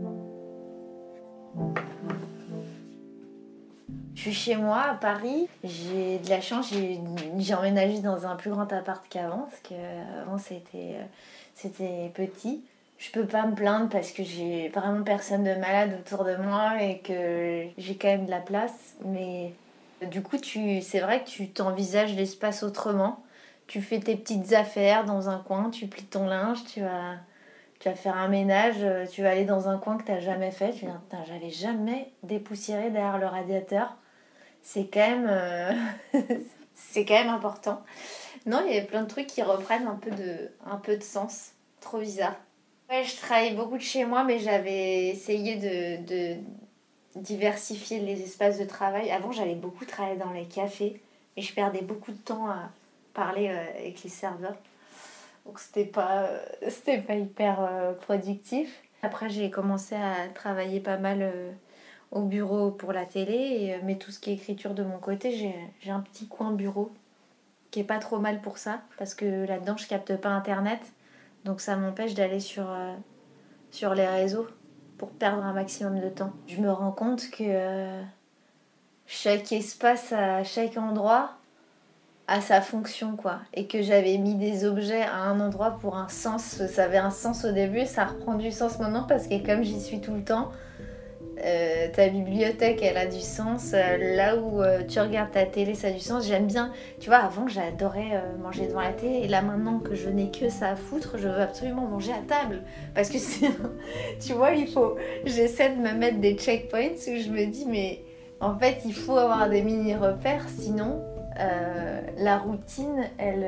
Je 4.13 4.21
suis 4.21 4.33
chez 4.33 4.57
moi 4.57 4.81
à 4.91 4.93
Paris. 4.93 5.47
J'ai 5.63 6.19
de 6.19 6.29
la 6.29 6.41
chance, 6.41 6.71
j'ai 6.71 7.53
emménagé 7.53 8.01
dans 8.01 8.27
un 8.27 8.35
plus 8.35 8.51
grand 8.51 8.71
appart 8.71 9.03
qu'avant, 9.09 9.47
parce 9.49 9.61
qu'avant 9.61 10.37
c'était 10.37 10.97
c'était 11.55 12.11
petit. 12.13 12.63
Je 12.97 13.11
peux 13.11 13.25
pas 13.25 13.45
me 13.45 13.53
plaindre 13.53 13.89
parce 13.89 14.11
que 14.11 14.23
j'ai 14.23 14.69
vraiment 14.69 15.03
personne 15.03 15.43
de 15.43 15.53
malade 15.53 15.97
autour 15.99 16.25
de 16.25 16.35
moi 16.35 16.81
et 16.81 16.99
que 16.99 17.65
j'ai 17.77 17.95
quand 17.95 18.07
même 18.07 18.25
de 18.25 18.31
la 18.31 18.39
place. 18.39 18.95
Mais 19.05 19.53
du 20.09 20.21
coup, 20.21 20.37
tu, 20.37 20.81
c'est 20.81 20.99
vrai 20.99 21.23
que 21.23 21.29
tu 21.29 21.49
t'envisages 21.49 22.15
l'espace 22.15 22.63
autrement 22.63 23.23
tu 23.67 23.81
fais 23.81 23.99
tes 23.99 24.15
petites 24.15 24.53
affaires 24.53 25.05
dans 25.05 25.29
un 25.29 25.39
coin, 25.39 25.69
tu 25.69 25.87
plies 25.87 26.05
ton 26.05 26.25
linge, 26.25 26.63
tu 26.65 26.81
vas, 26.81 27.15
tu 27.79 27.89
vas 27.89 27.95
faire 27.95 28.15
un 28.15 28.29
ménage, 28.29 28.77
euh, 28.79 29.05
tu 29.05 29.21
vas 29.21 29.31
aller 29.31 29.45
dans 29.45 29.67
un 29.67 29.77
coin 29.77 29.97
que 29.97 30.03
tu 30.03 30.11
n'as 30.11 30.21
jamais 30.21 30.51
fait. 30.51 30.71
Tu 30.71 30.85
vas 30.85 30.93
dire, 30.93 31.25
j'avais 31.27 31.49
jamais 31.49 32.11
dépoussiéré 32.23 32.89
derrière 32.89 33.17
le 33.17 33.27
radiateur. 33.27 33.97
C'est 34.61 34.87
quand 34.87 35.07
même, 35.07 35.27
euh, 35.29 35.73
c'est 36.73 37.05
quand 37.05 37.15
même 37.15 37.29
important. 37.29 37.83
Non, 38.45 38.63
il 38.65 38.75
y 38.75 38.79
a 38.79 38.83
plein 38.83 39.03
de 39.03 39.09
trucs 39.09 39.27
qui 39.27 39.43
reprennent 39.43 39.87
un 39.87 39.95
peu 39.95 40.11
de, 40.11 40.49
un 40.65 40.77
peu 40.77 40.95
de 40.95 41.03
sens. 41.03 41.51
Trop 41.81 41.99
bizarre. 41.99 42.35
Ouais, 42.89 43.03
je 43.03 43.17
travaillais 43.17 43.53
beaucoup 43.53 43.75
de 43.75 43.81
chez 43.81 44.05
moi, 44.05 44.23
mais 44.23 44.39
j'avais 44.39 45.07
essayé 45.09 45.57
de, 45.57 46.37
diversifier 47.15 47.99
les 47.99 48.21
espaces 48.21 48.59
de 48.59 48.63
travail. 48.65 49.11
Avant, 49.11 49.31
j'allais 49.31 49.55
beaucoup 49.55 49.83
travailler 49.83 50.17
dans 50.17 50.31
les 50.31 50.45
cafés, 50.45 51.01
mais 51.35 51.43
je 51.43 51.53
perdais 51.53 51.81
beaucoup 51.81 52.11
de 52.13 52.17
temps 52.17 52.49
à 52.49 52.69
parler 53.13 53.49
euh, 53.49 53.79
avec 53.79 54.03
les 54.03 54.09
serveurs. 54.09 54.55
Donc 55.45 55.59
c'était 55.59 55.85
pas, 55.85 56.23
euh, 56.23 56.39
c'était 56.69 56.99
pas 57.01 57.15
hyper 57.15 57.59
euh, 57.59 57.93
productif. 57.93 58.81
Après 59.01 59.29
j'ai 59.29 59.49
commencé 59.49 59.95
à 59.95 60.27
travailler 60.33 60.79
pas 60.79 60.97
mal 60.97 61.31
au 62.11 62.21
bureau 62.21 62.71
pour 62.71 62.93
la 62.93 63.05
télé, 63.05 63.79
mais 63.83 63.95
tout 63.97 64.11
ce 64.11 64.19
qui 64.19 64.31
est 64.31 64.33
écriture 64.33 64.73
de 64.73 64.83
mon 64.83 64.97
côté, 64.97 65.31
j'ai 65.81 65.91
un 65.91 65.99
petit 65.99 66.27
coin 66.27 66.51
bureau 66.51 66.91
qui 67.71 67.79
est 67.81 67.83
pas 67.83 67.99
trop 67.99 68.17
mal 68.19 68.41
pour 68.41 68.57
ça, 68.57 68.81
parce 68.97 69.13
que 69.13 69.45
là-dedans 69.45 69.77
je 69.77 69.87
capte 69.87 70.15
pas 70.17 70.29
internet, 70.29 70.79
donc 71.47 71.61
ça 71.61 71.75
m'empêche 71.77 72.13
d'aller 72.13 72.39
sur, 72.39 72.67
sur 73.71 73.95
les 73.95 74.05
réseaux 74.05 74.45
pour 74.97 75.09
perdre 75.09 75.43
un 75.43 75.53
maximum 75.53 75.99
de 75.99 76.09
temps. 76.09 76.33
Je 76.45 76.61
me 76.61 76.69
rends 76.69 76.91
compte 76.91 77.31
que 77.31 78.03
chaque 79.07 79.51
espace 79.53 80.11
à 80.11 80.43
chaque 80.43 80.77
endroit 80.77 81.31
à 82.27 82.41
sa 82.41 82.59
fonction 82.59 83.15
quoi 83.15 83.39
et 83.53 83.65
que 83.67 83.81
j'avais 83.81 84.17
mis 84.17 84.35
des 84.35 84.65
objets 84.65 85.03
à 85.03 85.15
un 85.15 85.39
endroit 85.39 85.77
pour 85.79 85.95
un 85.95 86.09
sens 86.09 86.61
ça 86.67 86.83
avait 86.83 86.97
un 86.97 87.09
sens 87.09 87.45
au 87.45 87.53
début 87.53 87.85
ça 87.85 88.03
reprend 88.03 88.35
du 88.35 88.51
sens 88.51 88.79
maintenant 88.79 89.05
parce 89.07 89.27
que 89.27 89.45
comme 89.45 89.63
j'y 89.63 89.79
suis 89.79 90.01
tout 90.01 90.13
le 90.13 90.25
temps 90.25 90.51
euh, 91.43 91.87
ta 91.93 92.07
bibliothèque 92.07 92.81
elle 92.81 92.97
a 92.97 93.05
du 93.05 93.19
sens. 93.19 93.71
Euh, 93.73 94.15
là 94.15 94.37
où 94.37 94.61
euh, 94.61 94.81
tu 94.87 94.99
regardes 94.99 95.31
ta 95.31 95.45
télé 95.45 95.75
ça 95.75 95.87
a 95.87 95.91
du 95.91 95.99
sens. 95.99 96.25
J'aime 96.25 96.47
bien 96.47 96.71
tu 96.99 97.09
vois 97.09 97.19
avant 97.19 97.47
j'adorais 97.47 98.23
manger 98.41 98.67
devant 98.67 98.81
la 98.81 98.93
télé. 98.93 99.21
Et 99.23 99.27
là 99.27 99.41
maintenant 99.41 99.79
que 99.79 99.95
je 99.95 100.09
n'ai 100.09 100.31
que 100.31 100.49
ça 100.49 100.69
à 100.69 100.75
foutre 100.75 101.17
je 101.17 101.27
veux 101.27 101.41
absolument 101.41 101.85
manger 101.85 102.11
à 102.11 102.21
table. 102.27 102.63
Parce 102.95 103.09
que 103.09 103.17
c'est 103.19 103.51
tu 104.19 104.33
vois 104.33 104.51
il 104.51 104.67
faut 104.67 104.95
j'essaie 105.25 105.69
de 105.69 105.81
me 105.81 105.93
mettre 105.93 106.19
des 106.19 106.35
checkpoints 106.35 106.95
où 107.07 107.15
je 107.17 107.29
me 107.29 107.45
dis 107.45 107.65
mais 107.67 108.01
en 108.39 108.57
fait 108.57 108.79
il 108.85 108.93
faut 108.93 109.17
avoir 109.17 109.49
des 109.49 109.61
mini 109.61 109.95
repères 109.95 110.47
sinon 110.49 111.03
la 112.17 112.39
routine, 112.39 113.07
elle, 113.19 113.47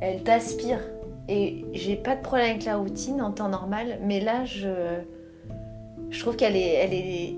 elle 0.00 0.24
t'aspire. 0.24 0.80
Et 1.28 1.64
j'ai 1.72 1.94
pas 1.94 2.16
de 2.16 2.20
problème 2.20 2.50
avec 2.50 2.64
la 2.64 2.76
routine 2.76 3.22
en 3.22 3.30
temps 3.30 3.48
normal, 3.48 4.00
mais 4.02 4.18
là, 4.18 4.44
je, 4.44 4.98
je 6.10 6.20
trouve 6.20 6.36
qu'elle 6.36 6.56
est, 6.56 6.74
elle 6.74 6.94
est, 6.94 7.36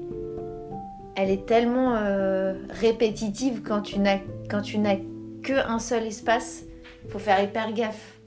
elle 1.17 1.31
est 1.31 1.47
tellement 1.47 1.95
euh, 1.97 2.55
répétitive 2.71 3.63
quand 3.63 3.83
tu 3.83 3.99
n'as, 3.99 4.19
quand 4.51 4.63
tu 4.63 4.79
n'as 4.79 4.97
que 5.43 5.67
un 5.69 5.79
seul 5.79 6.05
espace. 6.05 6.65
Faut 7.09 7.19
faire 7.19 7.43
hyper 7.43 7.73
gaffe. 7.73 8.23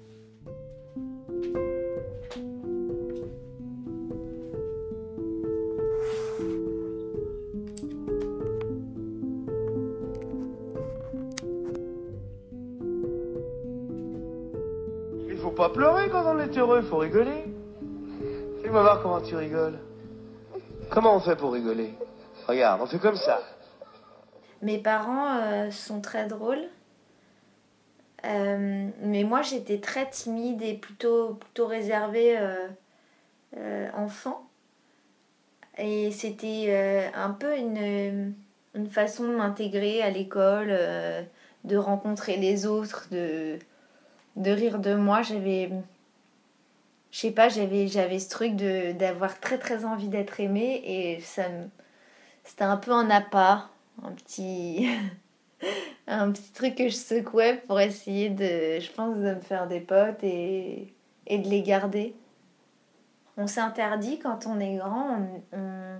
pas 15.55 15.69
pleurer 15.69 16.09
quand 16.09 16.23
on 16.25 16.39
est 16.39 16.57
heureux, 16.57 16.81
faut 16.81 16.97
rigoler. 16.97 17.45
Fais-moi 18.61 18.81
voir 18.81 19.01
comment 19.01 19.21
tu 19.21 19.35
rigoles. 19.35 19.79
Comment 20.95 21.17
on 21.17 21.19
fait 21.19 21.35
pour 21.35 21.51
rigoler? 21.51 21.93
Regarde, 22.47 22.79
on 22.81 22.85
fait 22.85 22.99
comme 22.99 23.17
ça. 23.17 23.41
Mes 24.61 24.77
parents 24.77 25.35
euh, 25.41 25.69
sont 25.69 25.99
très 25.99 26.25
drôles. 26.25 26.63
Euh, 28.23 28.87
mais 29.01 29.25
moi, 29.25 29.41
j'étais 29.41 29.79
très 29.79 30.09
timide 30.09 30.61
et 30.61 30.73
plutôt, 30.73 31.33
plutôt 31.33 31.67
réservée 31.67 32.37
euh, 33.57 33.89
enfant. 33.93 34.47
Et 35.77 36.11
c'était 36.11 37.11
un 37.13 37.31
peu 37.31 37.57
une, 37.57 38.33
façon 38.89 39.25
de 39.25 39.35
m'intégrer 39.35 40.01
à 40.01 40.09
l'école, 40.09 40.69
de 41.65 41.75
rencontrer 41.75 42.37
les 42.37 42.65
autres, 42.65 43.09
de, 43.11 43.59
de 44.37 44.51
rire 44.51 44.79
de 44.79 44.95
moi. 44.95 45.23
J'avais. 45.23 45.69
Je 47.15 47.21
sais 47.21 47.31
pas, 47.31 47.47
j'avais, 47.47 47.87
j'avais 47.87 48.19
ce 48.19 48.27
truc 48.27 48.57
d'avoir 48.57 49.39
très 49.39 49.57
très 49.57 49.85
envie 49.85 50.09
d'être 50.09 50.41
aimée 50.41 50.81
et 50.83 51.21
ça. 51.21 51.43
C'était 52.43 52.65
un 52.65 52.75
peu 52.75 52.91
un 52.91 53.09
appât, 53.09 53.69
un 54.03 54.11
petit. 54.11 54.89
un 56.07 56.29
petit 56.33 56.51
truc 56.51 56.75
que 56.75 56.89
je 56.89 56.95
secouais 56.95 57.63
pour 57.67 57.79
essayer 57.79 58.29
de. 58.29 58.81
Je 58.81 58.91
pense 58.91 59.15
de 59.15 59.33
me 59.33 59.39
faire 59.39 59.69
des 59.69 59.79
potes 59.79 60.25
et, 60.25 60.93
de 61.29 61.47
les 61.47 61.61
garder. 61.61 62.13
On 63.37 63.47
s'interdit 63.47 64.19
quand 64.19 64.45
on 64.45 64.59
est 64.59 64.75
grand, 64.75 65.17
on, 65.53 65.97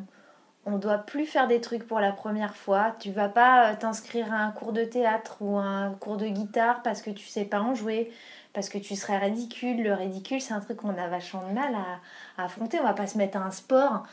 on 0.66 0.78
doit 0.78 0.98
plus 0.98 1.26
faire 1.26 1.48
des 1.48 1.62
trucs 1.62 1.88
pour 1.88 2.00
la 2.00 2.12
première 2.12 2.56
fois. 2.56 2.96
Tu 3.00 3.12
vas 3.12 3.30
pas 3.30 3.72
euh, 3.72 3.76
t'inscrire 3.76 4.34
à 4.34 4.38
un 4.38 4.52
cours 4.52 4.74
de 4.74 4.84
théâtre 4.84 5.38
ou 5.42 5.58
un 5.58 5.92
cours 5.94 6.18
de 6.18 6.28
guitare 6.28 6.82
parce 6.82 7.02
que 7.02 7.12
tu 7.12 7.26
sais 7.26 7.46
pas 7.46 7.62
en 7.62 7.76
jouer, 7.76 8.12
parce 8.56 8.70
que 8.70 8.78
tu 8.78 8.96
serais 8.96 9.18
ridicule. 9.18 9.84
Le 9.84 9.94
ridicule, 9.94 10.42
c'est 10.42 10.54
un 10.54 10.62
truc 10.62 10.78
qu'on 10.78 10.98
a 10.98 11.08
vachement 11.08 11.48
de 11.48 11.54
mal 11.54 11.76
à, 11.76 12.44
affronter. 12.44 12.80
On 12.80 12.84
va 12.84 12.94
pas 12.94 13.06
se 13.06 13.18
mettre 13.18 13.38
à 13.38 13.42
un 13.42 13.52
sport, 13.52 14.04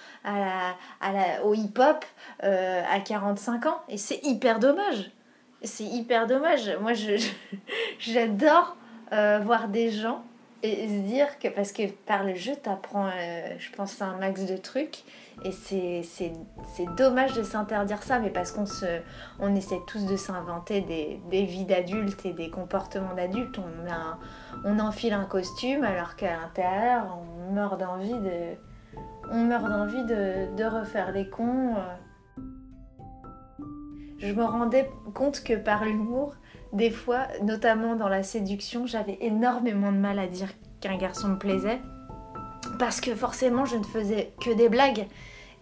au 1.45 1.55
hip-hop 1.55 2.05
euh, 2.43 2.83
à 2.93 3.01
45 3.01 3.67
ans. 3.67 3.81
Et 3.89 3.97
c'est 3.97 4.21
hyper 4.25 4.59
dommage. 4.59 5.11
C'est 5.63 5.85
hyper 5.85 6.27
dommage. 6.27 6.71
Moi, 6.81 6.93
j'adore 7.99 8.77
euh, 9.13 9.39
voir 9.39 9.69
des 9.69 9.91
gens 9.91 10.25
et 10.63 10.89
se 10.89 11.03
dire 11.07 11.39
que, 11.39 11.49
parce 11.49 11.73
que 11.73 11.91
par 12.07 12.25
le 12.25 12.35
jeu, 12.35 12.53
tu 12.63 12.69
apprends, 12.69 13.11
je 13.59 13.71
pense, 13.73 14.01
un 14.01 14.17
max 14.19 14.45
de 14.47 14.57
trucs. 14.57 15.03
Et 15.45 15.51
c'est 15.51 16.05
dommage 16.97 17.33
de 17.33 17.43
s'interdire 17.43 18.03
ça, 18.03 18.21
mais 18.21 18.31
parce 18.31 18.53
qu'on 18.53 18.65
on 19.41 19.55
essaie 19.57 19.81
tous 19.89 20.07
de 20.07 20.17
s'inventer 20.17 20.81
des, 20.83 21.21
des, 21.31 21.45
vies 21.45 21.65
d'adultes 21.65 22.25
et 22.25 22.33
des 22.33 22.51
comportements 22.51 23.15
d'adultes. 23.15 23.59
On, 23.59 23.65
on 24.65 24.79
enfile 24.79 25.15
un 25.15 25.25
costume 25.25 25.83
alors 25.83 26.15
qu'à 26.15 26.37
l'intérieur, 26.37 27.19
on 27.19 27.53
meurt 27.53 27.81
d'envie 27.81 28.13
de, 28.13 28.57
on 29.31 29.45
meurt 29.45 29.69
d'envie 29.69 30.05
de, 30.05 30.55
de, 30.55 30.65
refaire 30.65 31.13
les 31.13 31.29
cons. 31.29 31.75
Je 34.19 34.33
me 34.33 34.45
rendais 34.45 34.89
compte 35.15 35.43
que 35.43 35.55
par 35.55 35.85
l'humour, 35.85 36.35
des 36.73 36.91
fois, 36.91 37.29
notamment 37.43 37.97
dans 37.97 38.09
la 38.09 38.23
séduction, 38.23 38.87
j'avais 38.87 39.19
énormément 39.21 39.93
de 39.93 39.99
mal 39.99 40.19
à 40.19 40.27
dire 40.27 40.49
qu'un 40.81 40.97
garçon 40.97 41.29
me 41.29 41.39
plaisait 41.39 41.81
parce 42.79 43.01
que 43.01 43.15
forcément 43.15 43.65
je 43.65 43.77
ne 43.77 43.85
faisais 43.85 44.33
que 44.41 44.51
des 44.55 44.69
blagues 44.69 45.07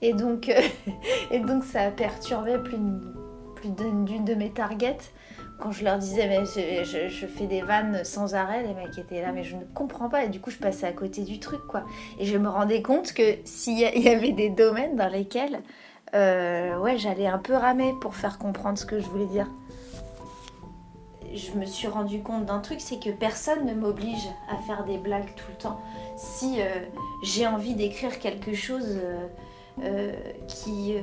et 0.02 0.14
donc, 0.14 0.48
euh, 0.48 1.60
ça 1.62 1.82
a 1.82 1.90
perturbé 1.90 2.56
plus 2.58 2.78
d'une 3.68 4.24
de 4.24 4.34
mes 4.34 4.50
targets 4.50 4.96
quand 5.60 5.72
je 5.72 5.84
leur 5.84 5.98
disais 5.98 6.26
mais 6.26 6.44
je, 6.46 7.08
je, 7.08 7.26
fais 7.26 7.46
des 7.46 7.60
vannes 7.60 8.02
sans 8.04 8.34
arrêt, 8.34 8.62
les 8.62 8.72
mecs 8.72 8.96
étaient 8.96 9.20
là 9.20 9.32
mais 9.32 9.44
je 9.44 9.56
ne 9.56 9.64
comprends 9.74 10.08
pas 10.08 10.24
et 10.24 10.28
du 10.28 10.40
coup 10.40 10.50
je 10.50 10.56
passais 10.56 10.86
à 10.86 10.92
côté 10.92 11.22
du 11.22 11.38
truc 11.38 11.60
quoi. 11.68 11.84
Et 12.18 12.24
je 12.24 12.38
me 12.38 12.48
rendais 12.48 12.80
compte 12.80 13.12
que 13.12 13.36
s'il 13.44 13.78
y 13.78 14.08
avait 14.08 14.32
des 14.32 14.48
domaines 14.48 14.96
dans 14.96 15.08
lesquels 15.08 15.60
euh, 16.14 16.78
ouais 16.78 16.96
j'allais 16.96 17.26
un 17.26 17.38
peu 17.38 17.54
ramer 17.54 17.92
pour 18.00 18.14
faire 18.14 18.38
comprendre 18.38 18.78
ce 18.78 18.86
que 18.86 18.98
je 19.00 19.06
voulais 19.06 19.26
dire. 19.26 19.46
Je 21.32 21.52
me 21.52 21.64
suis 21.64 21.86
rendu 21.86 22.22
compte 22.22 22.46
d'un 22.46 22.58
truc, 22.58 22.80
c'est 22.80 22.98
que 22.98 23.10
personne 23.10 23.64
ne 23.64 23.74
m'oblige 23.74 24.28
à 24.48 24.56
faire 24.56 24.84
des 24.84 24.98
blagues 24.98 25.34
tout 25.36 25.46
le 25.50 25.56
temps. 25.56 25.80
Si 26.16 26.60
euh, 26.60 26.66
j'ai 27.22 27.46
envie 27.46 27.74
d'écrire 27.74 28.18
quelque 28.18 28.54
chose 28.54 28.98
euh, 29.82 30.12
qui 30.48 30.96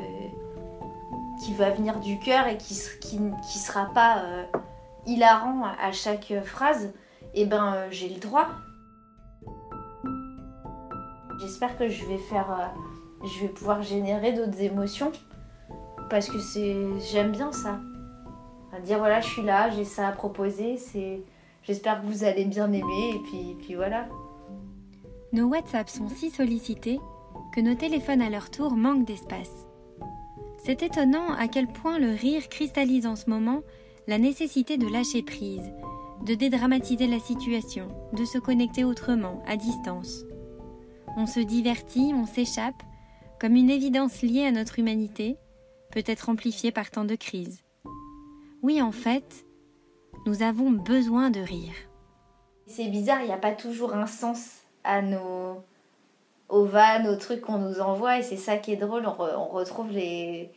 qui 1.37 1.53
va 1.53 1.69
venir 1.69 1.99
du 1.99 2.19
cœur 2.19 2.47
et 2.47 2.57
qui, 2.57 2.75
qui, 2.99 3.19
qui 3.49 3.59
sera 3.59 3.85
pas 3.93 4.23
euh, 4.23 4.43
hilarant 5.05 5.63
à 5.65 5.91
chaque 5.91 6.33
phrase, 6.43 6.91
eh 7.33 7.45
ben 7.45 7.73
euh, 7.73 7.87
j'ai 7.91 8.09
le 8.09 8.19
droit. 8.19 8.47
J'espère 11.39 11.77
que 11.77 11.87
je 11.87 12.05
vais 12.05 12.17
faire, 12.17 12.51
euh, 12.51 13.25
je 13.27 13.41
vais 13.41 13.49
pouvoir 13.49 13.81
générer 13.83 14.33
d'autres 14.33 14.59
émotions 14.61 15.11
parce 16.09 16.27
que 16.27 16.39
c'est, 16.39 16.75
j'aime 17.11 17.31
bien 17.31 17.51
ça. 17.51 17.79
À 18.73 18.79
dire 18.79 18.99
voilà, 18.99 19.21
je 19.21 19.27
suis 19.27 19.43
là, 19.43 19.69
j'ai 19.69 19.85
ça 19.85 20.09
à 20.09 20.11
proposer, 20.11 20.77
c'est, 20.77 21.21
j'espère 21.63 22.01
que 22.01 22.07
vous 22.07 22.23
allez 22.23 22.45
bien 22.45 22.71
aimer 22.71 23.15
et 23.15 23.19
puis, 23.19 23.55
puis 23.59 23.75
voilà. 23.75 24.07
Nos 25.33 25.47
WhatsApp 25.47 25.89
sont 25.89 26.09
si 26.09 26.29
sollicités 26.29 26.99
que 27.53 27.61
nos 27.61 27.75
téléphones 27.75 28.21
à 28.21 28.29
leur 28.29 28.49
tour 28.49 28.75
manquent 28.75 29.05
d'espace. 29.05 29.65
C'est 30.63 30.83
étonnant 30.83 31.33
à 31.33 31.47
quel 31.47 31.67
point 31.67 31.99
le 31.99 32.11
rire 32.11 32.49
cristallise 32.49 33.05
en 33.05 33.15
ce 33.15 33.29
moment 33.29 33.61
la 34.07 34.17
nécessité 34.17 34.77
de 34.77 34.87
lâcher 34.87 35.21
prise, 35.21 35.71
de 36.25 36.33
dédramatiser 36.33 37.07
la 37.07 37.19
situation, 37.19 37.87
de 38.13 38.25
se 38.25 38.37
connecter 38.37 38.83
autrement, 38.83 39.43
à 39.47 39.57
distance. 39.57 40.23
On 41.17 41.25
se 41.25 41.39
divertit, 41.39 42.11
on 42.13 42.25
s'échappe, 42.25 42.83
comme 43.39 43.55
une 43.55 43.69
évidence 43.69 44.21
liée 44.21 44.45
à 44.45 44.51
notre 44.51 44.79
humanité, 44.79 45.37
peut-être 45.91 46.29
amplifiée 46.29 46.71
par 46.71 46.89
tant 46.89 47.05
de 47.05 47.15
crises. 47.15 47.63
Oui, 48.67 48.81
en 48.81 48.91
fait, 48.91 49.45
nous 50.25 50.43
avons 50.43 50.71
besoin 50.71 51.29
de 51.29 51.39
rire. 51.39 51.71
C'est 52.65 52.89
bizarre, 52.89 53.21
il 53.21 53.27
n'y 53.27 53.31
a 53.31 53.37
pas 53.37 53.53
toujours 53.53 53.93
un 53.93 54.07
sens 54.07 54.57
à 54.83 55.01
nos 55.01 55.63
aux 56.49 56.65
vannes, 56.65 57.07
aux 57.07 57.15
trucs 57.15 57.39
qu'on 57.39 57.59
nous 57.59 57.79
envoie 57.79 58.19
et 58.19 58.23
c'est 58.23 58.35
ça 58.35 58.57
qui 58.57 58.73
est 58.73 58.75
drôle, 58.75 59.07
on, 59.07 59.45
retrouve 59.45 59.91
les, 59.91 60.51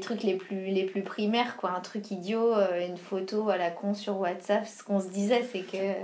trucs 0.00 0.24
les 0.24 0.34
plus, 0.34 0.66
les 0.66 0.82
plus 0.82 1.04
primaires, 1.04 1.56
quoi. 1.56 1.70
Un 1.70 1.80
truc 1.80 2.10
idiot, 2.10 2.52
euh, 2.54 2.88
une 2.88 2.96
photo 2.96 3.48
à 3.48 3.56
la 3.56 3.70
con 3.70 3.94
sur 3.94 4.18
WhatsApp. 4.18 4.66
Ce 4.66 4.82
qu'on 4.82 4.98
se 4.98 5.10
disait, 5.10 5.44
c'est 5.44 5.62
que 5.62 5.94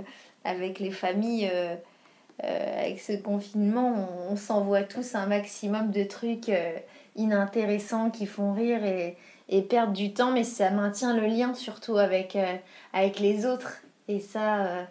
avec 0.45 0.79
les 0.79 0.91
familles, 0.91 1.49
euh, 1.53 1.75
euh, 2.45 2.81
avec 2.81 3.01
ce 3.01 3.21
confinement, 3.21 4.07
on, 4.29 4.37
s'envoie 4.37 4.83
tous 4.83 5.15
un 5.15 5.25
maximum 5.25 5.91
de 5.91 6.05
trucs 6.05 6.49
inintéressants 7.17 8.09
qui 8.09 8.25
font 8.25 8.53
rire 8.53 8.85
et, 8.85 9.17
et, 9.51 9.61
perdre 9.61 9.93
du 9.93 10.13
temps, 10.13 10.31
mais 10.31 10.43
ça 10.43 10.71
maintient 10.71 11.15
le 11.15 11.27
lien 11.27 11.53
surtout 11.53 11.97
avec, 11.97 12.37
avec 12.93 13.19
les 13.19 13.45
autres. 13.45 13.81
Et 14.07 14.19
ça, 14.19 14.87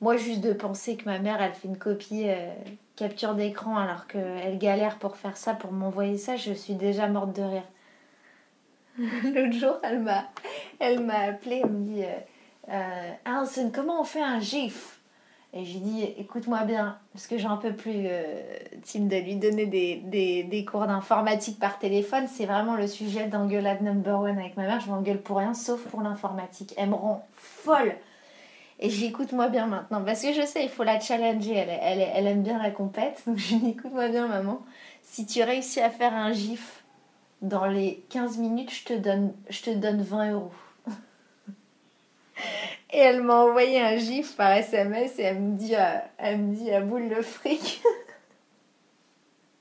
moi, 0.00 0.16
juste 0.16 0.40
de 0.40 0.52
penser 0.52 0.96
que 0.96 1.04
ma 1.04 1.18
mère, 1.18 1.40
elle 1.40 1.54
fait 1.54 1.68
une 1.68 1.78
copie 1.78 2.26
capture 2.98 3.34
d'écran 3.34 3.76
alors 3.78 4.08
qu'elle 4.08 4.58
galère 4.58 4.98
pour 4.98 5.16
faire 5.16 5.36
ça, 5.36 5.54
pour 5.54 5.72
m'envoyer 5.72 6.18
ça, 6.18 6.36
je 6.36 6.52
suis 6.52 6.74
déjà 6.74 7.06
morte 7.06 7.34
de 7.34 7.42
rire. 7.42 7.62
L'autre 8.98 9.52
jour, 9.52 9.78
elle 9.84 10.00
m'a, 10.00 10.24
elle 10.80 11.04
m'a 11.04 11.18
appelé, 11.20 11.60
elle 11.62 11.70
me 11.70 11.86
dit 11.86 12.02
euh, 12.02 12.18
euh, 12.70 13.12
Alison, 13.24 13.70
comment 13.72 14.00
on 14.00 14.04
fait 14.04 14.22
un 14.22 14.40
GIF? 14.40 14.97
Et 15.54 15.64
j'ai 15.64 15.78
dit 15.78 16.02
écoute-moi 16.18 16.64
bien, 16.64 16.98
parce 17.12 17.26
que 17.26 17.38
j'ai 17.38 17.46
un 17.46 17.56
peu 17.56 17.72
plus 17.72 18.04
euh, 18.04 18.42
de 18.94 19.16
lui 19.16 19.36
donner 19.36 19.66
des, 19.66 20.64
cours 20.70 20.86
d'informatique 20.86 21.58
par 21.58 21.78
téléphone. 21.78 22.26
C'est 22.28 22.44
vraiment 22.44 22.76
le 22.76 22.86
sujet 22.86 23.26
d'engueulade 23.28 23.80
number 23.80 24.20
one 24.20 24.38
avec 24.38 24.56
ma 24.56 24.66
mère. 24.66 24.80
Je 24.80 24.90
m'engueule 24.90 25.22
pour 25.22 25.38
rien, 25.38 25.54
sauf 25.54 25.80
pour 25.88 26.02
l'informatique. 26.02 26.74
Elle 26.76 26.90
me 26.90 26.94
rend 26.94 27.26
folle. 27.32 27.94
Et 28.80 28.90
j'écoute-moi 28.90 29.48
bien 29.48 29.66
maintenant, 29.66 30.04
parce 30.04 30.22
que 30.22 30.32
je 30.32 30.42
sais, 30.42 30.62
il 30.62 30.68
faut 30.68 30.84
la 30.84 31.00
challenger. 31.00 31.54
Elle, 31.56 32.26
aime 32.26 32.42
bien 32.42 32.62
la 32.62 32.70
compète. 32.70 33.22
Donc 33.26 33.38
je 33.38 33.56
dis 33.56 33.70
écoute-moi 33.70 34.08
bien, 34.08 34.28
maman. 34.28 34.60
Si 35.02 35.24
tu 35.24 35.42
réussis 35.42 35.80
à 35.80 35.90
faire 35.90 36.14
un 36.14 36.32
GIF 36.32 36.84
dans 37.40 37.64
les 37.64 38.04
15 38.10 38.36
minutes, 38.36 38.72
je 38.72 38.84
te 38.84 38.92
donne, 38.92 39.32
je 39.48 39.62
te 39.62 39.70
donne 39.70 40.02
20 40.02 40.32
euros. 40.32 40.52
Et 42.90 42.98
elle 42.98 43.22
m'a 43.22 43.34
envoyé 43.34 43.80
un 43.80 43.96
gif 43.98 44.34
par 44.36 44.50
SMS 44.52 45.18
et 45.18 45.22
elle 45.22 45.40
me 45.40 45.56
dit, 45.58 45.74
euh, 45.74 45.98
elle 46.16 46.38
me 46.38 46.54
dit 46.54 46.70
à 46.70 46.80
boule 46.80 47.08
le 47.08 47.20
fric. 47.20 47.82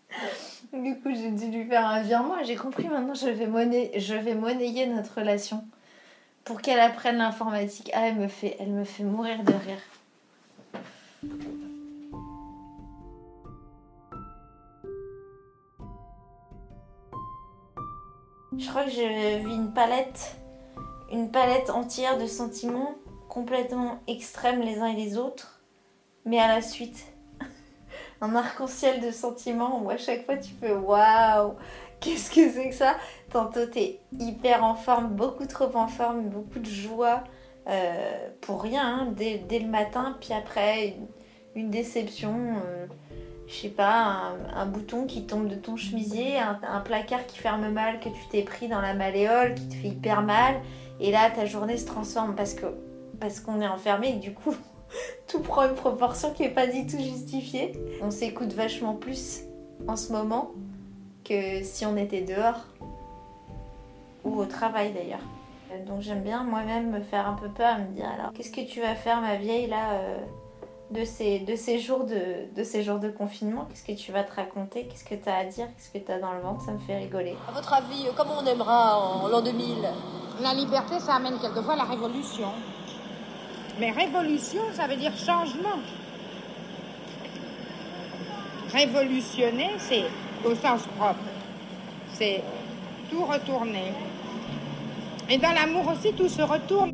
du 0.74 0.98
coup, 1.00 1.10
j'ai 1.14 1.32
dû 1.32 1.48
lui 1.48 1.66
faire 1.66 1.86
un 1.86 2.02
virement. 2.02 2.42
J'ai 2.44 2.56
compris 2.56 2.88
maintenant, 2.88 3.14
je 3.14 3.28
vais, 3.28 4.00
je 4.00 4.14
vais 4.14 4.34
monnayer 4.34 4.88
notre 4.88 5.20
relation 5.20 5.66
pour 6.46 6.62
qu'elle 6.62 6.80
apprenne 6.80 7.18
l'informatique. 7.18 7.92
Ah, 7.94 8.08
elle 8.08 8.16
me 8.16 8.30
fait, 8.30 8.56
elle 8.60 8.70
me 8.70 8.86
fait 8.86 9.04
mourir 9.04 9.44
de 9.44 9.52
rire. 9.52 9.82
Je 18.58 18.70
crois 18.70 18.86
que 18.86 18.92
je 18.92 19.46
vis 19.46 19.54
une 19.54 19.74
palette, 19.74 20.38
une 21.12 21.30
palette 21.30 21.70
entière 21.70 22.18
de 22.18 22.26
sentiments 22.26 22.96
complètement 23.30 24.00
extrêmes 24.08 24.62
les 24.62 24.80
uns 24.80 24.88
et 24.88 24.96
les 24.96 25.18
autres, 25.18 25.62
mais 26.26 26.40
à 26.40 26.48
la 26.48 26.62
suite. 26.62 27.08
Un 28.22 28.36
arc-en-ciel 28.36 29.02
de 29.02 29.12
sentiments 29.12 29.82
où 29.84 29.90
à 29.90 29.98
chaque 29.98 30.26
fois 30.26 30.38
tu 30.38 30.52
fais 30.60 30.74
waouh, 30.74 31.56
qu'est-ce 32.00 32.32
que 32.32 32.50
c'est 32.50 32.70
que 32.70 32.76
ça? 32.76 32.96
Tantôt 33.32 33.66
t'es 33.66 34.00
hyper 34.20 34.64
en 34.64 34.76
forme, 34.76 35.10
beaucoup 35.10 35.46
trop 35.46 35.76
en 35.76 35.88
forme, 35.88 36.30
beaucoup 36.30 36.60
de 36.60 36.70
joie 36.70 37.24
euh, 37.68 38.30
pour 38.42 38.64
rien 38.64 38.86
hein, 38.86 39.14
dès, 39.16 39.60
le 39.60 39.68
matin, 39.68 40.18
puis 40.20 40.34
après 40.34 40.96
une, 41.56 41.70
déception. 41.70 42.56
Euh, 42.66 42.88
je 43.48 43.54
sais 43.54 43.70
pas, 43.70 44.34
un, 44.54 44.66
bouton 44.66 45.06
qui 45.06 45.26
tombe 45.26 45.48
de 45.48 45.56
ton 45.56 45.78
chemisier, 45.78 46.38
un, 46.38 46.82
placard 46.82 47.26
qui 47.28 47.38
ferme 47.38 47.70
mal, 47.70 48.02
que 48.02 48.10
tu 48.10 48.28
t'es 48.30 48.42
pris 48.42 48.68
dans 48.68 48.82
la 48.82 48.94
malléole, 48.94 49.56
qui 49.56 49.70
te 49.70 49.76
fait 49.76 49.88
hyper 49.88 50.22
mal. 50.22 50.56
Et 51.00 51.12
là, 51.12 51.30
ta 51.30 51.46
journée 51.46 51.78
se 51.78 51.86
transforme 51.86 52.36
parce 52.36 52.54
que 52.54 52.66
parce 53.20 53.40
qu'on 53.40 53.62
est 53.62 53.68
enfermé 53.68 54.10
et 54.10 54.16
du 54.16 54.34
coup, 54.34 54.56
tout 55.28 55.40
prend 55.40 55.68
une 55.68 55.76
proportion 55.76 56.32
qui 56.34 56.44
n'est 56.44 56.54
pas 56.54 56.68
du 56.68 56.86
tout 56.86 57.00
justifiée. 57.00 57.74
On 58.02 58.12
s'écoute 58.12 58.54
vachement 58.54 58.94
plus 58.94 59.42
en 59.88 59.96
ce 59.96 60.12
moment 60.12 60.52
que 61.24 61.64
si 61.64 61.86
on 61.86 61.98
était 61.98 62.22
dehors 62.22 62.66
ou 64.24 64.40
au 64.40 64.46
travail 64.46 64.94
d'ailleurs. 64.94 65.22
Donc 65.86 66.02
j'aime 66.02 66.22
bien 66.22 66.44
moi-même 66.44 66.92
me 66.92 67.02
faire 67.02 67.28
un 67.28 67.34
peu 67.34 67.50
peur 67.50 67.78
et 67.78 67.82
me 67.82 67.94
dire 67.94 68.10
alors 68.10 68.32
qu'est-ce 68.34 68.52
que 68.52 68.66
tu 68.66 68.80
vas 68.80 68.96
faire 68.96 69.20
ma 69.20 69.36
vieille 69.36 69.68
là 69.68 69.92
euh, 69.94 70.18
de 70.92 71.04
ces, 71.04 71.40
de 71.40 71.58
ces 71.58 71.80
jours 71.80 72.06
de, 72.06 72.54
de 72.56 72.64
ces 72.64 72.84
jours 72.84 73.00
de 73.00 73.10
confinement? 73.10 73.68
Qu'est-ce 73.70 73.84
que 73.86 73.92
tu 73.92 74.14
vas 74.14 74.24
te 74.24 74.34
raconter? 74.34 74.88
Qu'est-ce 74.88 75.04
que 75.04 75.16
tu 75.16 75.30
as 75.30 75.36
à 75.36 75.44
dire? 75.44 75.68
Qu'est-ce 75.76 75.92
que 75.92 76.04
tu 76.04 76.12
as 76.12 76.20
dans 76.20 76.32
le 76.32 76.40
ventre? 76.40 76.64
Ça 76.64 76.72
me 76.72 76.80
fait 76.80 76.98
rigoler. 76.98 77.36
À 77.50 77.52
votre 77.52 77.74
avis, 77.74 78.06
comment 78.16 78.36
on 78.42 78.46
aimera 78.46 78.98
en 78.98 79.28
l'an 79.28 79.42
2000 79.42 79.90
La 80.42 80.54
liberté, 80.54 81.00
ça 81.00 81.16
amène 81.16 81.38
quelquefois 81.40 81.76
la 81.76 81.84
révolution. 81.84 82.48
Mais 83.80 83.92
révolution, 83.92 84.62
ça 84.74 84.88
veut 84.88 84.96
dire 84.96 85.16
changement. 85.16 85.80
Révolutionner, 88.72 89.72
c'est 89.78 90.06
au 90.46 90.56
sens 90.56 90.82
propre. 90.98 91.20
C'est 92.14 92.44
tout 93.10 93.24
retourner. 93.24 93.94
Et 95.30 95.38
dans 95.38 95.52
l'amour 95.52 95.92
aussi, 95.92 96.14
tout 96.14 96.28
se 96.28 96.42
retourne. 96.42 96.92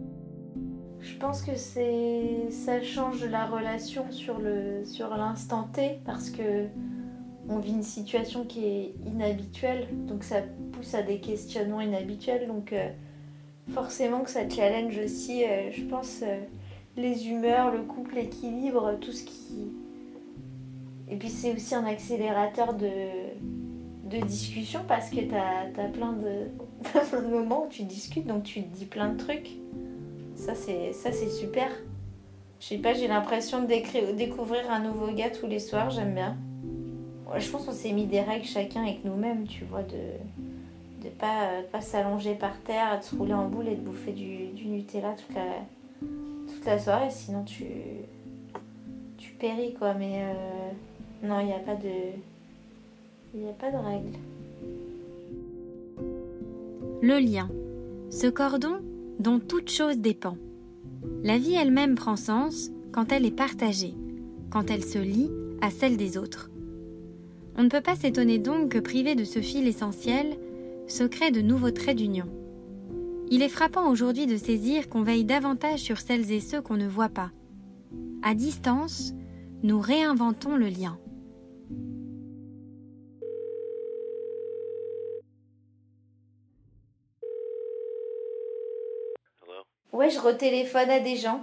Je 1.00 1.16
pense 1.18 1.42
que 1.42 1.56
c'est 1.56 2.50
ça 2.50 2.82
change 2.82 3.24
la 3.26 3.46
relation 3.46 4.06
sur 4.12 4.40
l'instant 5.18 5.70
T 5.74 6.00
parce 6.06 6.30
que 6.30 6.68
on 7.50 7.60
vit 7.60 7.72
une 7.72 7.84
situation 7.84 8.46
qui 8.46 8.66
est 8.66 8.96
inhabituelle, 9.06 9.88
donc 10.08 10.24
ça 10.24 10.38
pousse 10.72 10.94
à 10.94 11.02
des 11.02 11.20
questionnements 11.20 11.82
inhabituels, 11.82 12.48
donc 12.48 12.72
euh, 12.72 12.90
forcément 13.74 14.22
que 14.22 14.30
ça 14.30 14.48
challenge 14.50 14.98
aussi, 14.98 15.44
euh, 15.44 15.72
je 15.72 15.84
pense, 15.84 16.22
euh, 16.24 16.40
les 16.98 17.28
humeurs, 17.28 17.72
le 17.72 17.82
couple, 17.82 18.16
l'équilibre, 18.16 18.98
tout 19.02 19.12
ce 19.12 19.24
qui... 19.24 19.72
Et 21.10 21.18
puis 21.18 21.30
c'est 21.30 21.54
aussi 21.54 21.76
un 21.76 21.86
accélérateur 21.86 22.74
de, 22.74 22.90
de 24.10 24.26
discussion 24.26 24.82
parce 24.88 25.10
que 25.10 25.22
t'as 25.22 25.82
as 25.82 25.88
plein, 25.90 26.14
de, 26.14 26.50
plein 27.10 27.22
de 27.22 27.28
moments 27.28 27.66
où 27.66 27.70
tu 27.70 27.84
discutes, 27.84 28.26
donc 28.28 28.44
tu 28.44 28.64
te 28.64 28.76
dis 28.76 28.86
plein 28.86 29.10
de 29.10 29.18
trucs. 29.18 29.50
Ça, 30.36 30.56
c'est 30.56 30.94
super. 31.30 31.70
Je 32.60 32.68
sais 32.68 32.78
pas, 32.78 32.94
j'ai 32.94 33.08
l'impression 33.08 33.62
de 33.62 34.14
découvrir 34.14 34.72
un 34.72 34.80
nouveau 34.80 35.12
gars 35.12 35.30
tous 35.30 35.48
les 35.48 35.60
soirs, 35.60 35.90
j'aime 35.90 36.14
bien. 36.14 36.38
je 37.38 37.50
pense 37.50 37.66
qu'on 37.66 37.74
s'est 37.74 37.92
mis 37.92 38.06
des 38.06 38.22
règles 38.22 38.46
chacun 38.46 38.84
avec 38.84 39.04
nous-mêmes, 39.04 39.48
tu 39.48 39.66
vois, 39.66 39.84
de, 39.84 41.04
de 41.04 41.10
pas, 41.10 41.44
euh, 41.44 41.62
pas 41.72 41.82
s'allonger 41.82 42.36
par 42.36 42.58
terre, 42.62 43.00
de 43.00 43.04
se 43.04 43.16
rouler 43.16 43.34
en 43.34 43.50
boule 43.50 43.68
et 43.68 43.76
de 43.76 43.82
bouffer 43.82 44.14
du, 44.14 44.48
du 44.48 44.68
Nutella 44.68 45.14
toute 45.14 45.36
toute 46.48 46.66
la 46.66 46.80
soirée, 46.80 47.10
sinon 47.10 47.44
tu, 47.44 47.66
tu 49.18 49.32
péris 49.34 49.74
quoi. 49.74 49.94
Mais 49.94 50.24
euh, 50.24 50.72
non, 51.28 51.40
il 51.40 51.48
n'y 51.48 51.54
a 51.54 51.60
pas 51.60 51.76
de, 51.76 51.90
il 53.34 53.42
n'y 53.42 53.50
a 53.50 53.54
pas 53.54 53.72
de 53.72 53.78
règle. 53.78 54.18
Le 57.02 57.20
lien, 57.20 57.50
ce 58.10 58.28
cordon 58.28 58.80
dont 59.20 59.40
toute 59.40 59.70
chose 59.70 59.98
dépend. 59.98 60.38
La 61.24 61.38
vie 61.38 61.56
elle-même 61.56 61.96
prend 61.96 62.16
sens 62.16 62.70
quand 62.92 63.12
elle 63.12 63.26
est 63.26 63.32
partagée, 63.32 63.94
quand 64.50 64.70
elle 64.70 64.84
se 64.84 65.00
lie 65.00 65.32
à 65.62 65.70
celle 65.70 65.98
des 65.98 66.18
autres. 66.18 66.50
On 67.58 67.64
ne 67.64 67.70
peut 67.70 67.82
pas 67.82 67.96
s'étonner 67.96 68.40
donc 68.40 68.70
que 68.70 68.80
privé 68.80 69.16
de 69.16 69.24
ce 69.24 69.40
fil 69.40 69.68
essentiel, 69.68 70.38
se 70.88 71.04
créent 71.04 71.32
de 71.32 71.42
nouveaux 71.42 71.72
traits 71.72 71.98
d'union. 71.98 72.26
Il 73.36 73.42
est 73.42 73.50
frappant 73.50 73.90
aujourd'hui 73.90 74.28
de 74.28 74.38
saisir 74.38 74.90
qu'on 74.90 75.02
veille 75.02 75.26
davantage 75.26 75.80
sur 75.80 75.98
celles 75.98 76.32
et 76.32 76.40
ceux 76.40 76.62
qu'on 76.62 76.78
ne 76.78 76.88
voit 76.88 77.10
pas. 77.10 77.32
À 78.22 78.36
distance, 78.36 79.14
nous 79.64 79.82
réinventons 79.82 80.56
le 80.56 80.68
lien. 80.68 81.00
Ouais, 89.92 90.12
je 90.12 90.20
retéléphone 90.20 90.92
à 90.92 91.00
des 91.00 91.16
gens. 91.16 91.42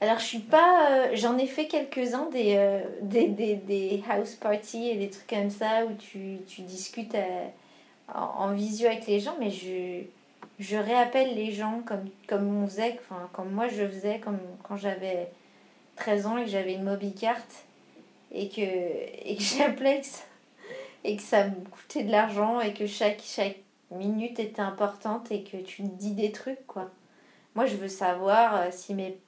Alors, 0.00 0.18
je 0.18 0.24
suis 0.24 0.38
pas. 0.40 0.90
euh, 0.90 1.10
J'en 1.14 1.38
ai 1.38 1.46
fait 1.46 1.68
quelques-uns 1.68 2.28
des, 2.30 2.56
euh, 2.56 2.80
des, 3.02 3.28
des, 3.28 3.54
des 3.54 4.02
house 4.10 4.34
parties 4.34 4.88
et 4.88 4.96
des 4.96 5.08
trucs 5.08 5.28
comme 5.28 5.50
ça 5.50 5.86
où 5.86 5.94
tu, 5.96 6.38
tu 6.48 6.62
discutes 6.62 7.14
euh, 7.14 7.46
en, 8.12 8.48
en 8.48 8.54
visio 8.54 8.88
avec 8.88 9.06
les 9.06 9.20
gens, 9.20 9.36
mais 9.38 9.52
je, 9.52 10.02
je 10.58 10.76
réappelle 10.76 11.34
les 11.34 11.52
gens 11.52 11.82
comme, 11.86 12.08
comme 12.26 12.62
on 12.62 12.66
faisait, 12.66 12.98
enfin, 13.00 13.28
comme 13.32 13.50
moi 13.52 13.68
je 13.68 13.86
faisais 13.86 14.18
comme, 14.20 14.38
quand 14.62 14.76
j'avais 14.76 15.30
13 15.96 16.26
ans 16.26 16.38
et 16.38 16.44
que 16.44 16.50
j'avais 16.50 16.74
une 16.74 16.84
mobicarte 16.84 17.64
et 18.32 18.48
que, 18.48 18.60
et 18.60 19.36
que 19.36 19.42
j'appelais 19.58 20.02
et 21.04 21.16
que 21.16 21.22
ça- 21.22 21.44
me 21.48 21.54
coûtait 21.70 22.02
de 22.04 22.10
l'argent 22.10 22.60
et 22.60 22.74
que 22.74 22.86
chaque, 22.86 23.22
chaque 23.24 23.56
minute 23.90 24.38
était 24.38 24.60
importante 24.60 25.30
et 25.30 25.42
que 25.42 25.56
tu 25.58 25.82
dis 25.82 26.12
des 26.12 26.32
trucs, 26.32 26.66
quoi. 26.66 26.90
Moi, 27.54 27.66
je 27.66 27.76
veux 27.76 27.88
savoir 27.88 28.54
euh, 28.56 28.68
si 28.70 28.94
mes 28.94 29.18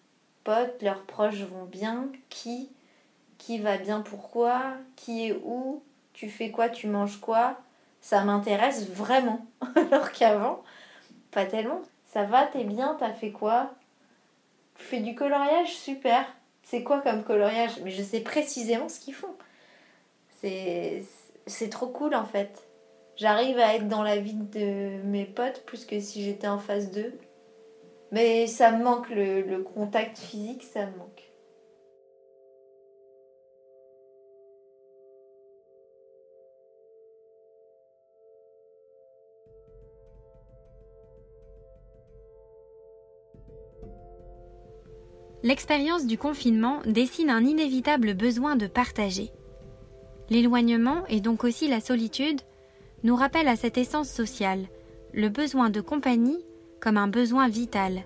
potes, 0.44 0.82
leurs 0.82 1.02
proches 1.04 1.42
vont 1.42 1.64
bien, 1.64 2.08
qui, 2.28 2.70
qui 3.38 3.58
va 3.58 3.78
bien 3.78 4.00
pourquoi, 4.00 4.74
qui 4.96 5.28
est 5.28 5.40
où, 5.44 5.82
tu 6.12 6.28
fais 6.28 6.50
quoi, 6.50 6.68
tu 6.68 6.86
manges 6.88 7.18
quoi. 7.20 7.56
Ça 8.00 8.22
m'intéresse 8.24 8.88
vraiment. 8.90 9.46
Alors 9.76 10.12
qu'avant, 10.12 10.62
pas 11.30 11.46
tellement. 11.46 11.82
Ça 12.06 12.24
va, 12.24 12.46
t'es 12.46 12.64
bien, 12.64 12.96
t'as 12.98 13.12
fait 13.12 13.30
quoi? 13.30 13.70
Tu 14.76 14.84
fais 14.84 15.00
du 15.00 15.14
coloriage, 15.14 15.74
super. 15.76 16.24
C'est 16.62 16.82
quoi 16.82 17.00
comme 17.00 17.22
coloriage? 17.24 17.80
Mais 17.82 17.90
je 17.90 18.02
sais 18.02 18.20
précisément 18.20 18.88
ce 18.88 19.00
qu'ils 19.00 19.14
font. 19.14 19.34
C'est 20.42 21.70
trop 21.70 21.88
cool 21.88 22.14
en 22.14 22.24
fait. 22.24 22.66
J'arrive 23.16 23.58
à 23.58 23.74
être 23.74 23.88
dans 23.88 24.02
la 24.02 24.16
vie 24.16 24.34
de 24.34 25.02
mes 25.04 25.24
potes 25.26 25.64
plus 25.66 25.84
que 25.84 26.00
si 26.00 26.24
j'étais 26.24 26.48
en 26.48 26.58
phase 26.58 26.90
2. 26.90 27.12
Mais 28.12 28.46
ça 28.46 28.72
me 28.72 28.82
manque, 28.82 29.08
le 29.10 29.58
contact 29.58 30.18
physique, 30.18 30.62
ça 30.62 30.86
me 30.86 30.96
manque. 30.96 31.09
L'expérience 45.42 46.06
du 46.06 46.18
confinement 46.18 46.80
dessine 46.84 47.30
un 47.30 47.44
inévitable 47.44 48.14
besoin 48.14 48.56
de 48.56 48.66
partager. 48.66 49.30
L'éloignement 50.28 51.06
et 51.08 51.20
donc 51.20 51.44
aussi 51.44 51.66
la 51.66 51.80
solitude 51.80 52.40
nous 53.02 53.16
rappellent 53.16 53.48
à 53.48 53.56
cette 53.56 53.78
essence 53.78 54.10
sociale, 54.10 54.66
le 55.14 55.28
besoin 55.28 55.70
de 55.70 55.80
compagnie 55.80 56.44
comme 56.80 56.98
un 56.98 57.08
besoin 57.08 57.48
vital. 57.48 58.04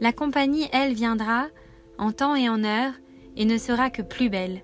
La 0.00 0.12
compagnie, 0.12 0.68
elle, 0.72 0.92
viendra 0.92 1.46
en 1.98 2.12
temps 2.12 2.36
et 2.36 2.48
en 2.48 2.62
heure 2.62 2.92
et 3.36 3.46
ne 3.46 3.56
sera 3.56 3.90
que 3.90 4.02
plus 4.02 4.28
belle. 4.28 4.62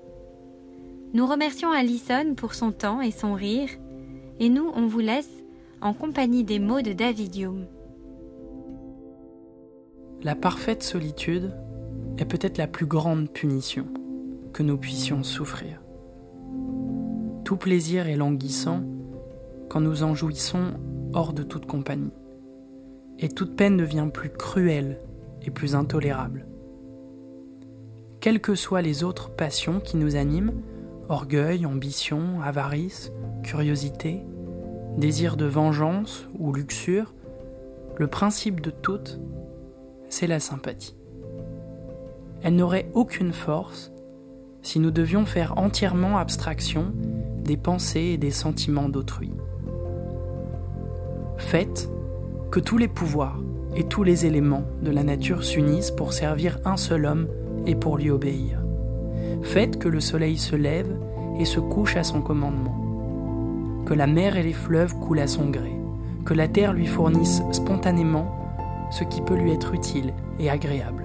Nous 1.12 1.26
remercions 1.26 1.72
Alison 1.72 2.34
pour 2.36 2.54
son 2.54 2.72
temps 2.72 3.00
et 3.00 3.10
son 3.10 3.34
rire, 3.34 3.70
et 4.38 4.48
nous, 4.48 4.70
on 4.74 4.86
vous 4.86 5.00
laisse 5.00 5.30
en 5.80 5.92
compagnie 5.94 6.44
des 6.44 6.58
mots 6.58 6.82
de 6.82 6.92
David 6.92 7.36
Hume. 7.36 7.66
La 10.22 10.34
parfaite 10.34 10.82
solitude 10.82 11.52
est 12.20 12.26
peut-être 12.26 12.59
la 12.59 12.66
plus 12.66 12.87
grande 12.87 13.30
punition 13.30 13.87
que 14.52 14.62
nous 14.62 14.76
puissions 14.76 15.22
souffrir. 15.22 15.80
Tout 17.44 17.56
plaisir 17.56 18.09
est 18.09 18.16
languissant 18.16 18.83
quand 19.70 19.80
nous 19.80 20.02
en 20.02 20.14
jouissons 20.14 20.74
hors 21.14 21.33
de 21.33 21.42
toute 21.42 21.64
compagnie, 21.64 22.12
et 23.18 23.28
toute 23.28 23.56
peine 23.56 23.78
devient 23.78 24.09
plus 24.12 24.30
cruelle 24.30 25.00
et 25.42 25.50
plus 25.50 25.74
intolérable. 25.74 26.46
Quelles 28.20 28.40
que 28.40 28.54
soient 28.54 28.83
les 28.83 29.02
autres 29.02 29.30
passions 29.30 29.80
qui 29.80 29.96
nous 29.96 30.14
animent, 30.14 30.52
orgueil, 31.09 31.64
ambition, 31.64 32.42
avarice, 32.42 33.12
curiosité, 33.42 34.22
désir 34.98 35.38
de 35.38 35.46
vengeance 35.46 36.28
ou 36.38 36.52
luxure, 36.52 37.14
le 37.96 38.09
principe 38.09 38.61
de 38.61 38.70
toutes, 38.70 39.18
c'est 40.11 40.26
la 40.26 40.38
sympathie. 40.38 40.99
Elle 42.42 42.57
n'aurait 42.57 42.90
aucune 42.94 43.33
force 43.33 43.92
si 44.62 44.79
nous 44.79 44.90
devions 44.90 45.26
faire 45.26 45.59
entièrement 45.59 46.18
abstraction 46.18 46.92
des 47.44 47.57
pensées 47.57 48.12
et 48.14 48.18
des 48.18 48.31
sentiments 48.31 48.88
d'autrui. 48.88 49.33
Faites 51.38 51.90
que 52.50 52.61
tous 52.61 52.79
les 52.79 52.88
pouvoirs 52.88 53.40
et 53.76 53.85
tous 53.85 54.03
les 54.03 54.26
éléments 54.26 54.64
de 54.83 54.90
la 54.90 55.03
nature 55.03 55.44
s'unissent 55.44 55.90
pour 55.90 56.12
servir 56.12 56.59
un 56.64 56.76
seul 56.76 57.07
homme 57.07 57.29
et 57.66 57.74
pour 57.74 57.96
lui 57.96 58.11
obéir. 58.11 58.61
Faites 59.42 59.79
que 59.79 59.88
le 59.88 60.00
soleil 60.00 60.37
se 60.37 60.57
lève 60.57 60.94
et 61.38 61.44
se 61.44 61.61
couche 61.61 61.96
à 61.96 62.05
son 62.05 62.20
commandement, 62.20 63.85
que 63.87 63.94
la 63.94 64.07
mer 64.07 64.37
et 64.37 64.42
les 64.42 64.53
fleuves 64.53 64.94
coulent 64.96 65.20
à 65.20 65.26
son 65.26 65.48
gré, 65.48 65.72
que 66.24 66.35
la 66.35 66.48
terre 66.48 66.72
lui 66.72 66.87
fournisse 66.87 67.42
spontanément 67.53 68.37
ce 68.90 69.05
qui 69.05 69.22
peut 69.22 69.37
lui 69.37 69.53
être 69.53 69.72
utile 69.72 70.12
et 70.38 70.50
agréable. 70.50 70.99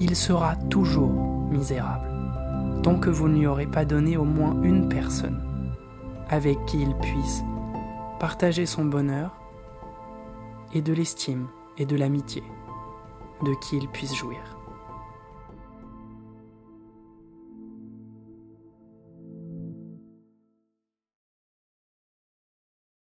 Il 0.00 0.16
sera 0.16 0.56
toujours 0.56 1.12
misérable, 1.50 2.08
tant 2.82 2.98
que 2.98 3.10
vous 3.10 3.28
ne 3.28 3.38
lui 3.38 3.46
aurez 3.46 3.66
pas 3.66 3.84
donné 3.84 4.16
au 4.16 4.24
moins 4.24 4.60
une 4.62 4.88
personne 4.88 5.42
avec 6.30 6.64
qui 6.66 6.80
il 6.80 6.94
puisse 6.96 7.42
partager 8.18 8.64
son 8.64 8.84
bonheur 8.84 9.30
et 10.72 10.80
de 10.80 10.92
l'estime 10.92 11.48
et 11.76 11.84
de 11.84 11.96
l'amitié 11.96 12.42
de 13.42 13.54
qui 13.60 13.76
il 13.76 13.88
puisse 13.88 14.14
jouir. 14.14 14.59